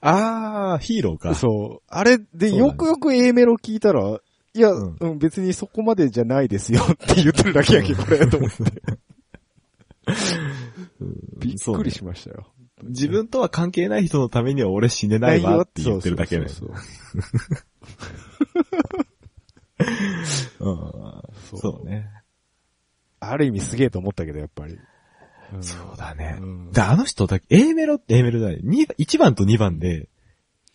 [0.00, 1.34] あー、ヒーローか。
[1.34, 1.82] そう。
[1.88, 4.20] あれでよくよく A メロ聞いたら、
[4.54, 8.56] いや、ううんん、別にそこまでじゃないですよって言ってるだけやけ、これ、と思って。
[11.38, 12.46] びっくりしましたよ。
[12.82, 16.48] 自分とは関係ない人のためには俺死ねないわって言ってるだけね。
[16.48, 16.72] そう
[19.78, 20.76] そううん
[21.50, 22.08] そうそう ね。
[23.30, 24.74] ある意味すげえと思ったけど、やっぱり。
[24.74, 28.58] んそうだねうんで、あの人だけ、A メロって A メロだね。
[28.62, 30.08] に1番と2番で、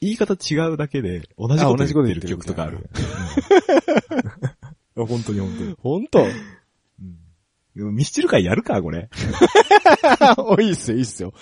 [0.01, 2.77] 言い方違うだけで、同じこと言ってる曲とかある。
[2.77, 2.83] うん
[5.05, 5.75] 本当に本当に。
[5.79, 6.19] ほんと
[7.75, 9.09] でもミスチル会やるか、これ。
[10.37, 11.33] お、いいっすよ、いいっすよ。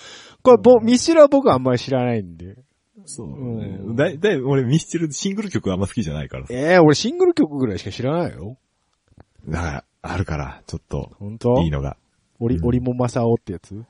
[0.42, 2.58] これ、ぼ、ミスチルは僕はあんまり知らないんで。
[3.06, 6.46] そううんだい、だい、俺ミスチルシングル曲あんま好きじゃないから。
[6.50, 8.58] ええ俺シングル曲ぐらいしか知らないよ。
[9.48, 11.96] だから、あるから、ちょっと、ほんといいのが。
[12.40, 13.84] オリ、うんオリモマサオってやつ？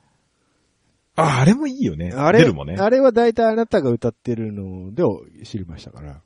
[1.15, 2.11] あ、あれもいいよね。
[2.15, 2.77] あれ、もね。
[2.79, 5.03] あれは大体あなたが歌ってるので
[5.45, 6.21] 知りましたから。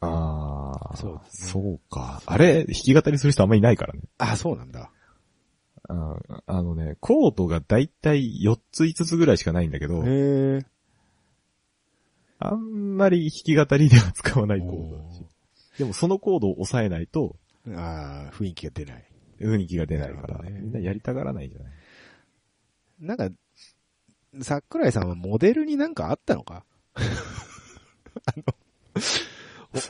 [0.00, 2.22] ああ、そうねそうか。
[2.26, 4.00] あれ、弾き語りする人あんまいないからね。
[4.18, 4.90] あ、そうなんだ。
[5.88, 6.16] あ
[6.46, 10.66] あのね、コードがだいたい4つ5つぐらいしかないんだけど、へえ。
[12.38, 15.24] あんまり弾き語りでは使わないコードだし。
[15.78, 17.36] でもそのコードを押さえないと、
[17.68, 19.04] ああ、雰囲気が出ない。
[19.40, 21.72] 雰囲気が出ないから、ねみんなやりたがらないんじゃない
[23.00, 23.30] なんか、
[24.42, 26.64] 桜井さんはモデルになんかあったのか？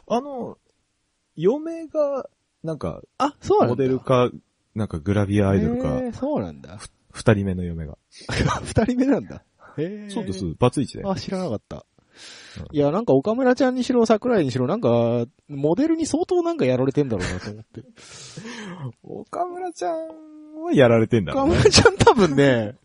[0.08, 0.58] あの、
[1.36, 2.28] 嫁が、
[2.62, 3.72] なんか、あ、そうなんだ。
[3.74, 4.30] モデルか、
[4.74, 6.78] なんかグラビアアイドルか、そうなんだ。
[7.12, 7.96] 二人目の嫁が。
[8.62, 9.44] 二人目なんだ。
[9.78, 10.10] へえ。
[10.10, 11.04] そうです、バツイチで。
[11.06, 11.82] あ、知らなかったうん。
[12.72, 17.82] いや、なんか岡村ちゃんにしろ桜井にしろ、なんか、モデルに相当なんかやられてんだろうなと思って。
[19.02, 21.58] 岡村ちゃんはやられてんだろ岡うね。
[21.58, 22.76] 村ちゃん多分ね、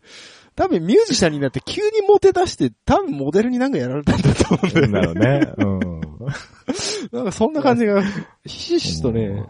[0.54, 5.52] 多分ミュージシャンになって急にモテ出して、多分モデルになんかやられたんだと思うんだよね。
[5.58, 6.00] うん。
[7.12, 8.02] なんかそんな感じが、
[8.44, 9.46] ひしひしとね、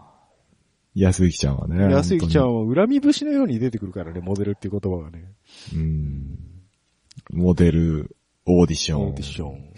[0.95, 1.91] 安幸ちゃんはね。
[1.93, 5.25] 安幸ちゃん本は恨み節のように出てくるからね、モデルっていう言葉がね。
[5.73, 6.37] うん。
[7.31, 8.15] モデル、
[8.45, 9.07] オーディション。
[9.07, 9.73] オーディション。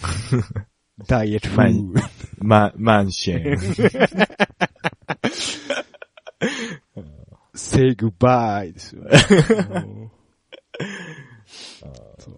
[1.07, 1.57] ダイエットフ
[2.39, 3.59] まマンシェン。
[7.53, 9.11] say goodbye ですよね。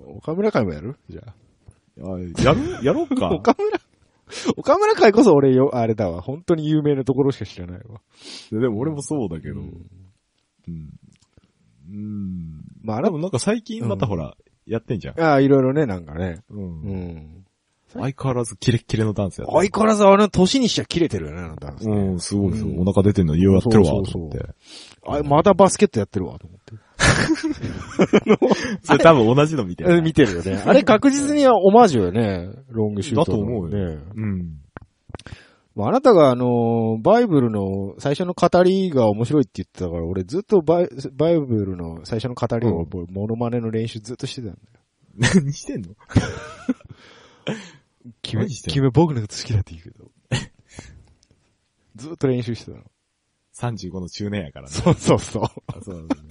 [0.07, 0.97] 岡村会もやる？
[1.09, 1.33] じゃあ。
[2.15, 2.85] あやる？
[2.85, 3.29] やろうか。
[3.31, 3.79] 岡村、
[4.57, 6.21] 岡村会こそ俺よ、あれだわ。
[6.21, 8.01] 本当に有名なところしか知らないわ。
[8.51, 9.59] でも俺もそうだけど。
[9.61, 9.67] うう
[10.71, 10.89] んん。
[11.89, 12.63] うん。
[12.81, 14.35] まあ、でもなんか最近またほら、
[14.67, 15.19] やってんじゃん。
[15.19, 16.41] ああ、いろいろね、なんかね。
[16.49, 17.43] うんうん。
[17.93, 21.73] 相変わらずキレッキレのダンスや相変わらずあの年にしちゃ切れてるよね、あなた。
[21.79, 22.69] うん、すごいですよ。
[22.69, 24.45] うんお腹出てんの言うやってるわ、そうそうそうと思って。
[25.07, 26.75] あ、またバスケットやってるわ、と思って。
[28.83, 29.97] それ多分同じの見てる。
[29.97, 30.61] え見てるよね。
[30.65, 32.49] あれ確実にオマージュよね。
[32.69, 33.37] ロングシュートの。
[33.37, 34.03] だと思うよね。
[34.15, 34.59] うん。
[35.77, 44.59] まああなたがあの、バイブルの最初の語りが面白いって言ってたから、俺ずっとバイバイブルの最初の語りを、うんモノマネの練習ずっとしてたんだよ。
[45.35, 45.89] 何してんの？
[48.23, 48.73] 君何してんの？
[48.73, 50.09] 君僕のこと好きだって言うけど。
[51.95, 52.83] ずっと練習してたの。
[53.53, 54.73] ?35 の中年やからね。
[54.73, 55.43] そうそうそう。
[55.67, 56.21] あそうだね。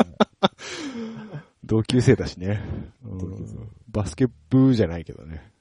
[1.64, 2.60] 同級生だしね。
[3.04, 5.52] うんバスケ部じゃないけどね。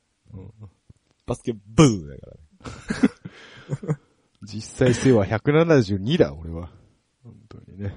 [1.27, 2.39] バスケブーだからね。
[4.55, 6.69] 実際背は172だ、俺は。
[7.25, 7.93] 本当にね。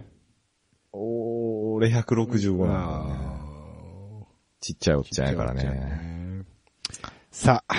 [0.93, 3.21] おー、俺165なんだね。
[3.21, 4.25] あ
[4.61, 5.63] ちっちゃいおっーちゃんやからね。
[5.63, 6.45] ね。
[7.31, 7.75] さあ。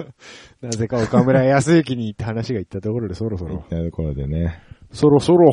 [0.62, 3.62] なぜか岡村康之に話が言ったところでそろそろみ。
[3.64, 4.62] たいなところでね。
[4.90, 5.52] そろそろ。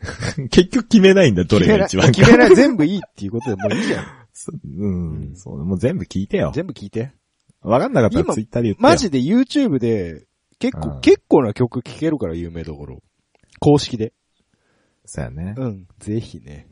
[0.50, 2.12] 結局決めないんだ、どれが一番か。
[2.12, 4.04] 決めない、全部いいっていうことでもういいじゃん。
[4.32, 6.50] そ うん、そう、もう全部聞いてよ。
[6.52, 7.12] 全部聞いて。
[7.62, 8.88] わかんなかったら今ツイッターで言ってよ。
[8.90, 10.26] マジで YouTube で、
[10.58, 13.02] 結構、うん結構な曲聴けるから有名どころ。
[13.60, 14.12] 公式で。
[15.04, 15.54] そうやね。
[15.56, 15.86] うん。
[15.98, 16.68] ぜひね。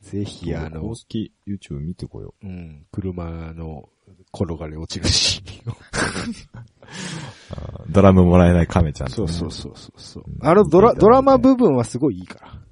[0.00, 3.90] ぜひ、あの公、式 YouTube 見てこようん、車の
[4.32, 5.76] 転がり落ちるシーンを。
[7.84, 7.92] う。
[7.92, 10.24] ドラムもらえない亀ちゃんとね、そうそうそうそうそう。
[10.40, 12.62] あのドラ、ドラマ部分はすごいいいから。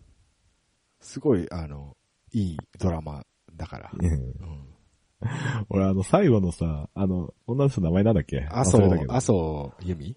[1.01, 1.97] すごい、あの、
[2.33, 3.91] いいドラマだから。
[3.93, 4.76] うんうん。
[5.71, 8.47] 俺あの、最後のさ、あの、女の人の名前なんだっけ？
[8.51, 10.17] 麻生麻生由美？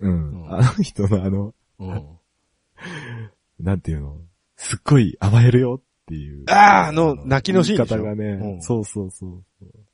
[0.00, 0.42] うん。
[0.42, 2.06] うんあの人のあの、うん。
[3.60, 4.18] なんていうの、
[4.56, 6.44] すっごい甘えるよっていう。
[6.48, 9.44] あーあの泣きのシーンでし方がね、うんそうそうそう。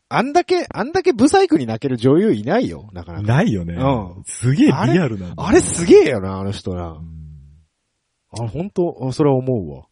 [0.09, 3.27] あんだけ、あんだけブサイクに泣ける女優いないよ、なかなか。
[3.27, 3.75] ないよね。
[3.75, 7.03] うんすげえリアルなんだよあれすげえよな、あの人なう。
[7.03, 7.09] ん
[8.31, 9.13] あれ本当？
[9.13, 9.88] それは思うわ。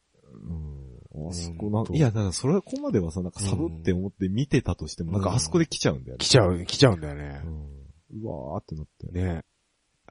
[1.17, 1.29] うん。
[1.31, 6.19] あそこな、ほんといや、だからそれこまではさ、なんかサブって思って見てたとしても、なんかあそこで来ちゃうんだよね。
[6.19, 7.49] 来ちゃう、来ちゃうんだよねう。
[7.49, 8.23] ん。
[8.23, 9.11] うわーってなって。
[9.13, 9.45] ね。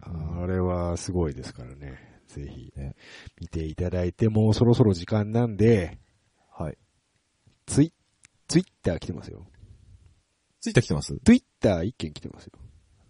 [0.06, 1.98] うんあれはすごいですからね。
[2.28, 2.96] ぜひね、
[3.40, 6.00] 見ていただいて、もうそろそろ時間なんで、
[6.52, 6.78] はい。
[7.66, 7.94] ツイ、
[8.48, 9.48] ツイッター来てますよ。
[10.60, 11.18] ついた来てます？
[11.24, 12.54] ツイッター一件来てますよ。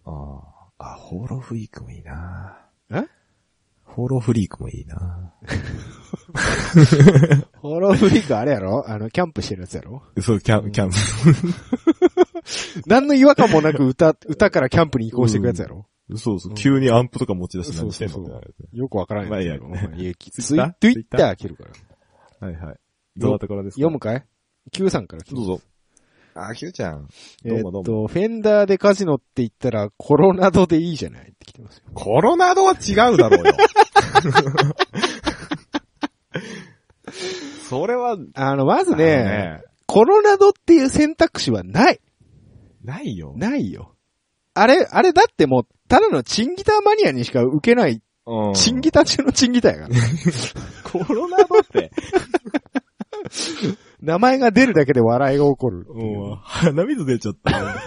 [0.04, 0.92] ああ。
[0.92, 3.02] あ、ホーローフリークもいいなえ？
[3.96, 5.32] ホーローフリークもいいな
[7.62, 8.84] ホローフリークあれやろ？
[8.86, 10.02] あの、キャンプしてるやつやろ？
[10.20, 10.96] そう、キャン、キャンプ。
[12.86, 15.86] 何の違和感もなく歌、歌からキャンプに移行していくやつやろ？
[16.16, 18.40] そうそうう、ん急にアンプとか持ち出してそう何してそうんそうの
[18.72, 19.96] よくわからんまあいいややつやろ。
[19.96, 21.36] いやきツイッターツイッター？
[21.36, 21.70] 来るから。
[21.72, 22.76] つはいはい。
[23.16, 23.80] どなたからですか？
[23.80, 24.24] 読むかい
[24.72, 25.64] ?Q さんから来てますどうぞ。
[26.38, 27.08] あ、キューちゃん。
[27.46, 31.84] えどうもどうもーっと、フェンダーでカジノって言ったらコロナドでいいじゃないって来てますよ。
[31.94, 33.54] コロナドは違うだろうよ。
[37.68, 42.00] それは、あの、まずあのね、コロナドっていう選択肢はない。
[42.84, 43.34] ないよ。
[43.36, 43.94] ないよ。
[44.54, 49.94] あれ、あれだってもう、ただのチンギターマニアにしか受けない、うんチンギター中のチンギターやから。
[51.06, 51.92] コロナドって、
[54.00, 56.36] 名前が出るだけで笑いが起こるう。
[56.42, 57.82] 鼻水出ちゃった。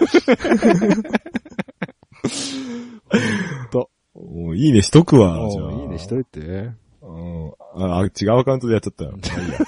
[3.70, 3.90] と。
[4.28, 5.72] もういいねしとくわ、じゃあ。
[5.72, 6.40] いいね、しといて。
[6.40, 7.52] うん。
[7.74, 9.12] あ、あ違うアカウントでやっちゃったよ。
[9.12, 9.58] まあいいや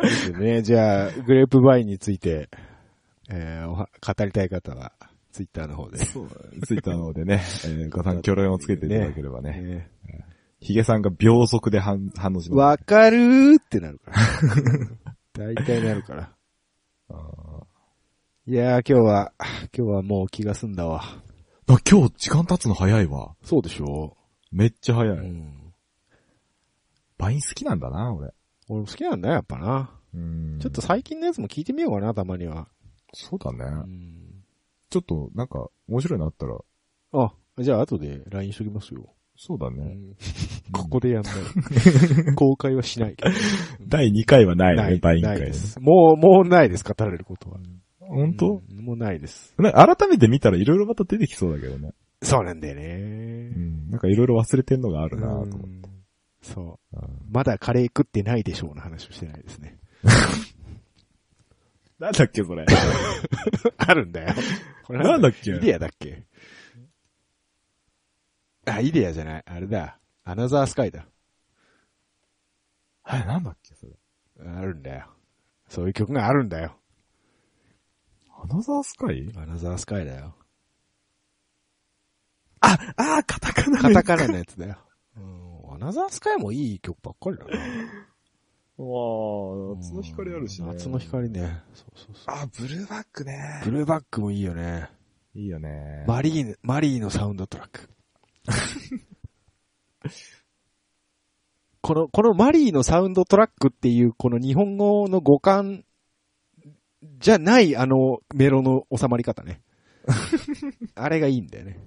[0.00, 0.62] ですね。
[0.62, 2.48] じゃあ、グレープバインについて、
[3.30, 4.92] えーおは語りたい方は、
[5.32, 5.98] ツイッターの方で。
[6.04, 6.28] そう
[6.66, 9.60] ツイッターの方でね、えー、ご参協力をつけていただければね。
[9.60, 9.90] ね
[10.60, 12.58] ヒゲさんが秒速で反反応します。
[12.58, 14.18] わかるーってなるから。
[15.54, 16.32] 大体なるから。
[17.10, 17.62] あ
[18.46, 19.32] いやー今日は、
[19.76, 21.02] 今日はもう気が済んだわ。
[21.68, 23.34] ーあ今日時間経つの早いわ。
[23.42, 24.16] そうでしょ
[24.50, 25.16] めっちゃ早い。
[25.16, 25.74] うん。
[27.18, 28.32] バイン好きなんだな、俺。
[28.68, 29.90] 俺も好きなんだよ、やっぱな。
[30.14, 32.68] うんちょっと最近のやつも聞いてみようかな、たまには。
[33.12, 33.64] そうだね。
[33.64, 34.44] うん。
[34.90, 36.58] ちょっと、なんか、面白いのあったら、
[37.12, 39.14] あ、じゃあ後で LINE しときますよ。
[39.36, 39.76] そうだね。
[39.82, 40.16] うん
[40.70, 41.34] ここでやんない。
[42.36, 43.34] 公開はしないけど。
[43.88, 45.52] 第2回はないよね、バイン会ねないで。
[45.54, 45.80] す。
[45.80, 47.58] もう、もうないです、語られることは。
[48.08, 48.62] 本当？
[48.68, 49.54] うんもうないです。
[49.56, 51.92] 改めて見たらいろいろまた出てきそうだけどね。
[52.22, 52.86] そうなんだようね。
[53.50, 53.90] ん。
[53.90, 55.56] なんかいろいろ忘れてんのがあるなと思って。
[55.56, 55.82] うん
[56.40, 56.96] そう。
[56.96, 59.78] うんまだカレー食ってないでしょうの話をしてないですね。
[61.98, 62.64] なんだっけ、それ。
[63.76, 64.34] あるんだよ。
[64.84, 65.50] これなんだっけ？
[65.56, 66.24] イデアだっけ？
[68.66, 69.42] あ、イデアじゃない。
[69.44, 69.98] あれだ。
[70.24, 71.06] アナザースカイだ。
[73.02, 74.48] はい、なんだっけ、それ？
[74.48, 75.06] あるんだよ。
[75.68, 76.77] そういう曲があるんだよ。
[78.40, 80.34] アナザースカイアナザースカイだよ。
[82.60, 84.76] あ、あー、カタカナカタカナのやつだよ。
[85.16, 85.20] う
[85.70, 87.50] ん、アナザースカイもいい曲ばっかりだな。
[87.50, 90.68] わー、夏の光あるしね。
[90.68, 91.62] 夏の光ね。
[91.74, 92.34] そうそうそう。
[92.34, 93.60] あ、ブルーバックね。
[93.64, 94.88] ブルーバックもいいよね。
[95.34, 96.04] いいよね。
[96.06, 97.90] マリーヌ、マリーのサウンドトラック。
[101.80, 105.84] この、このマリーのサウンドトラックっていう、この日本語の語感
[107.02, 109.60] じゃないあのメロの収まり方ね。
[110.94, 111.78] あれがいいんだよね。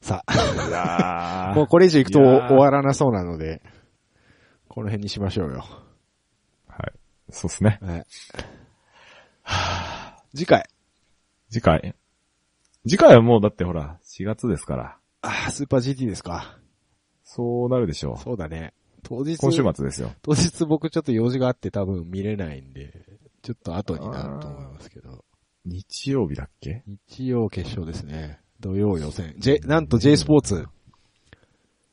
[0.00, 3.62] さあ、 もうこれ以上行くと終わらなそうなので、
[4.68, 5.64] この辺にしましょうよ。
[6.68, 6.92] はい。
[7.30, 7.78] そうっすね。
[7.80, 8.06] はい。
[10.34, 10.68] 次回。
[11.48, 11.94] 次回。
[12.86, 14.98] 次回はもうだってほら、4月ですから。
[15.22, 16.58] あースーパー GT ですか。
[17.22, 18.18] そうなるでしょう。
[18.18, 18.74] そうだね。
[19.04, 20.12] 当日、今週末ですよ。
[20.22, 23.04] 当日僕ちょっと用事があって多分見れないんで、
[23.42, 25.24] ちょっと後になると思いますけど。
[25.66, 26.82] 日曜日だっけ？
[27.08, 28.40] 日曜決勝ですね。
[28.60, 29.34] 土曜予選。
[29.38, 30.66] J、なんと J スポーツ、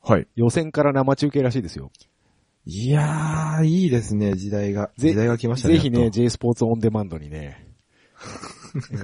[0.01, 0.27] はい。
[0.35, 1.91] 予選から生中継らしいですよ。
[2.65, 4.91] いやー、いいですね、時代が。
[4.97, 5.75] ぜ時代が来ましたね。
[5.75, 7.67] ぜひね、J スポーツオンデマンドにね。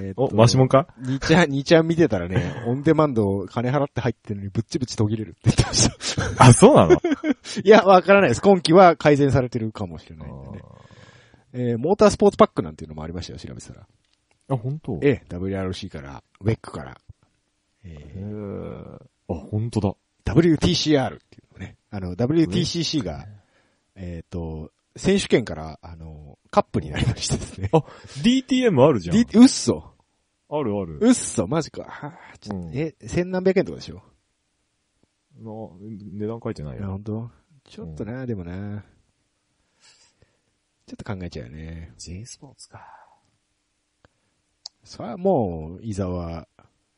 [0.00, 0.88] えお、マシモンか？
[0.98, 6.44] にちゃん、にちゃん見てたらね、 オンデマンド金払って入ってるのにぶっちぶち途切れるって言ってました。
[6.44, 6.96] あ、そうなの？
[7.64, 8.42] いや、わからないです。
[8.42, 10.62] 今季は改善されてるかもしれないんでね。
[11.54, 13.86] えーモータースポーツパックなんていうのもありましたよ、調べてたら。
[14.50, 14.98] あ、本当？
[15.02, 16.98] ええ、WRC から、ウェックから、
[17.84, 19.94] えへーーあ、本当だ。
[20.24, 21.76] WTCR っていうのね。
[21.90, 23.26] あの、WTCC が、
[23.94, 27.70] えっ、と、選手権から、あの、カップになりましてですね。
[27.72, 27.78] あ
[28.22, 29.16] DTM あるじゃん。
[29.16, 29.94] D、うっそ
[30.50, 30.98] あるある。
[31.00, 31.82] うっそマジか。
[31.84, 34.02] はあちょっとうんえ、千何百円とかでしょ？
[35.40, 35.50] な
[35.80, 36.92] 値段書いてないいや、よ。
[36.92, 37.30] ほんと？
[37.64, 38.84] ちょっとな、でもな。
[40.86, 41.92] ちょっと考えちゃうよね。
[41.98, 42.80] J スポーツか。
[44.84, 46.48] それはもう、井澤、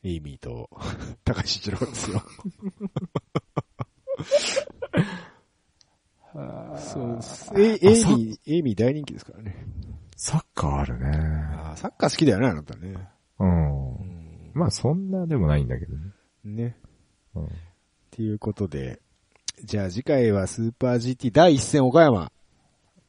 [0.03, 0.69] エイミーと、
[1.25, 2.23] 高橋一郎ですよ。
[6.77, 7.51] そうです。
[7.57, 9.65] え、エイミー、エイミー大人気ですからね。
[10.15, 11.09] サッカーあるね。
[11.57, 12.95] あーサッカー好きだよね、あなたね。
[13.39, 14.03] うんう。
[14.03, 16.11] んまあそんなでもないんだけどね。
[16.43, 16.77] ね。
[17.35, 17.45] うん。
[17.45, 17.49] っ
[18.11, 19.01] ていうことで、
[19.63, 22.31] じゃあ次回はスーパー GT 第一戦岡山。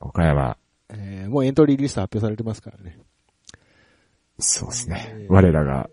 [0.01, 0.57] 岡山。
[0.89, 2.99] えー、もうエントリーリスト発表されてますからね。
[4.39, 5.27] そうですねえ。
[5.29, 5.89] ー我らが、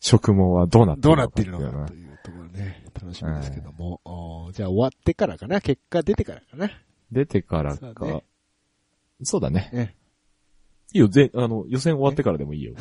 [0.00, 2.07] 職務はどうなってどうるのかなっているのかという
[2.98, 4.00] 楽しみですけども。
[4.04, 5.60] おーじゃあ終わってからかな？
[5.60, 6.70] 結果出てからかな？
[7.10, 8.24] 出てからかそうね。
[9.22, 9.70] そうだね。
[9.72, 9.96] ね。
[10.92, 12.74] いいよ、ぜ、あの、予選終わってからでもいいよ。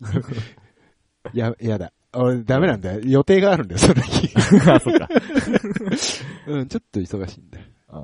[1.32, 1.92] や、やだ。
[2.12, 3.00] 俺、ダメなんだよ。
[3.00, 4.28] 予定があるんだよ、その日。
[4.68, 5.08] あ、そっか。
[6.48, 7.66] うん、ちょっと忙しいんだよ。
[7.88, 8.00] ああ、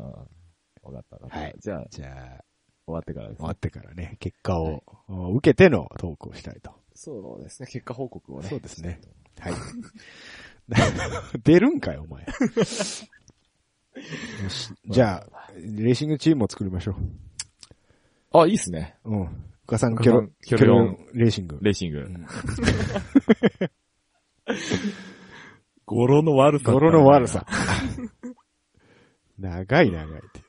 [0.82, 1.38] わかったわかった。
[1.38, 2.44] はいじゃあ、じゃあ、
[2.86, 6.72] 終わってからですね終わってからね、結果を、お受けてのトークをしたいと。
[6.94, 7.68] そうですね。
[7.70, 8.48] 結果報告をね。
[8.48, 9.00] そうですね。
[9.40, 9.54] はい。
[11.44, 12.24] 出るんかよ、お前。
[12.24, 12.28] よ
[14.48, 16.96] しじゃあ、レーシングチームを作りましょ
[18.32, 18.96] あ、いいっすね。
[19.04, 19.10] う。
[19.10, 19.44] うん。
[19.66, 21.58] 深さん、深キョロさん、キョロヨンレーシング。
[21.62, 21.98] レーシング。
[21.98, 22.26] うん
[25.86, 26.72] 語呂の悪さ。
[26.72, 27.46] 泥の悪さ。。
[29.38, 30.44] 長い長いって。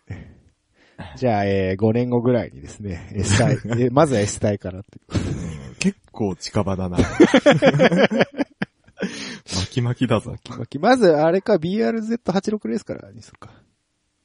[1.17, 5.75] じゃあ、えー、5年後ぐらいにですね、S 隊、 えまずは S 隊からっていう。
[5.79, 6.97] 結構近場だな。
[9.45, 10.35] 巻き巻きだぞ。
[10.79, 13.51] まず、あれか、BRZ86 レースからにするか。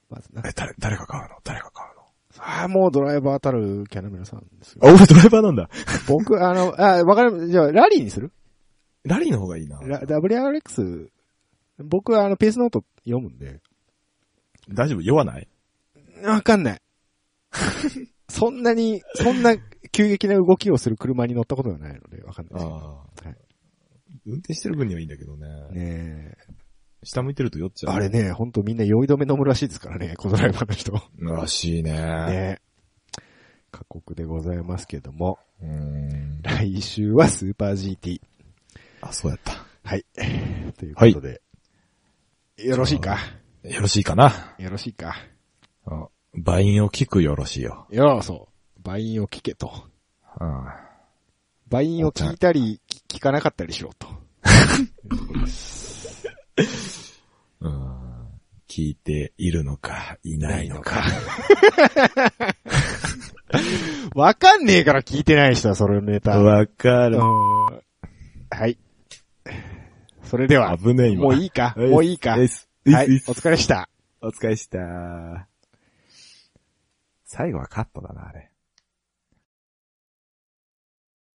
[0.09, 0.43] まずな。
[0.45, 1.37] え、誰、誰が買うの？
[1.45, 2.01] 誰が買うの？
[2.39, 4.81] ああ、もうドライバーたるキャナメラさんですよ。
[4.85, 5.69] あ、俺ドライバーなんだ。
[6.09, 8.33] 僕、あの、あ、わかる、じゃあ、ラリーにする？
[9.05, 9.81] ラリーの方がいいな。
[9.81, 11.09] ラ WRX、
[11.79, 13.61] 僕はあの、ペースノート読むんで。
[14.69, 15.01] 大丈夫？
[15.01, 15.49] 酔わない？
[16.23, 16.83] わかんない。
[18.29, 19.57] そんなに、そんな
[19.91, 23.50] 急激な動きをする車に乗ったことがないので、わかんないですけはい
[24.27, 25.47] 運転してる分にはいいんだけどね。
[25.71, 26.37] ね
[27.03, 27.95] 下向いてると酔っちゃう。
[27.95, 31.01] あれね、ほんとみんな酔い止め飲むらしいですからね、 コドライバーの人。
[31.19, 31.93] らしいね。
[31.93, 32.61] ね
[33.71, 36.43] 過酷でございますけども、うーん。
[36.43, 38.21] 来週はスーパー GT。
[39.01, 39.65] あ、そうやった。
[39.83, 40.05] はい。
[40.77, 41.41] ということで、
[42.59, 43.19] よろしいか？
[43.63, 44.55] よろしいかな。
[44.59, 45.15] よろしいか？
[45.87, 47.87] あバインを聞くよろしいよ。
[47.91, 48.83] よろそう。
[48.83, 49.73] バインを聞けと。
[50.41, 50.90] うん。
[51.71, 54.09] バインを聞いたり、聞かなかったりしろと。
[57.61, 58.01] うん。
[58.69, 61.03] 聞いているのか、いないのか。
[64.15, 66.41] わかんねえから聞いてない人はそれのネタ。
[66.41, 67.17] わかる。
[67.19, 67.81] うん
[68.53, 68.79] はい。
[70.25, 71.23] それでは、危ねえ今。
[71.25, 71.75] もういいか？
[71.77, 72.37] はいもういいか？
[72.37, 72.49] で
[72.93, 73.89] はい、お疲れでした。
[74.21, 75.47] お疲れした。
[77.25, 78.50] 最後はカットだな、あれ。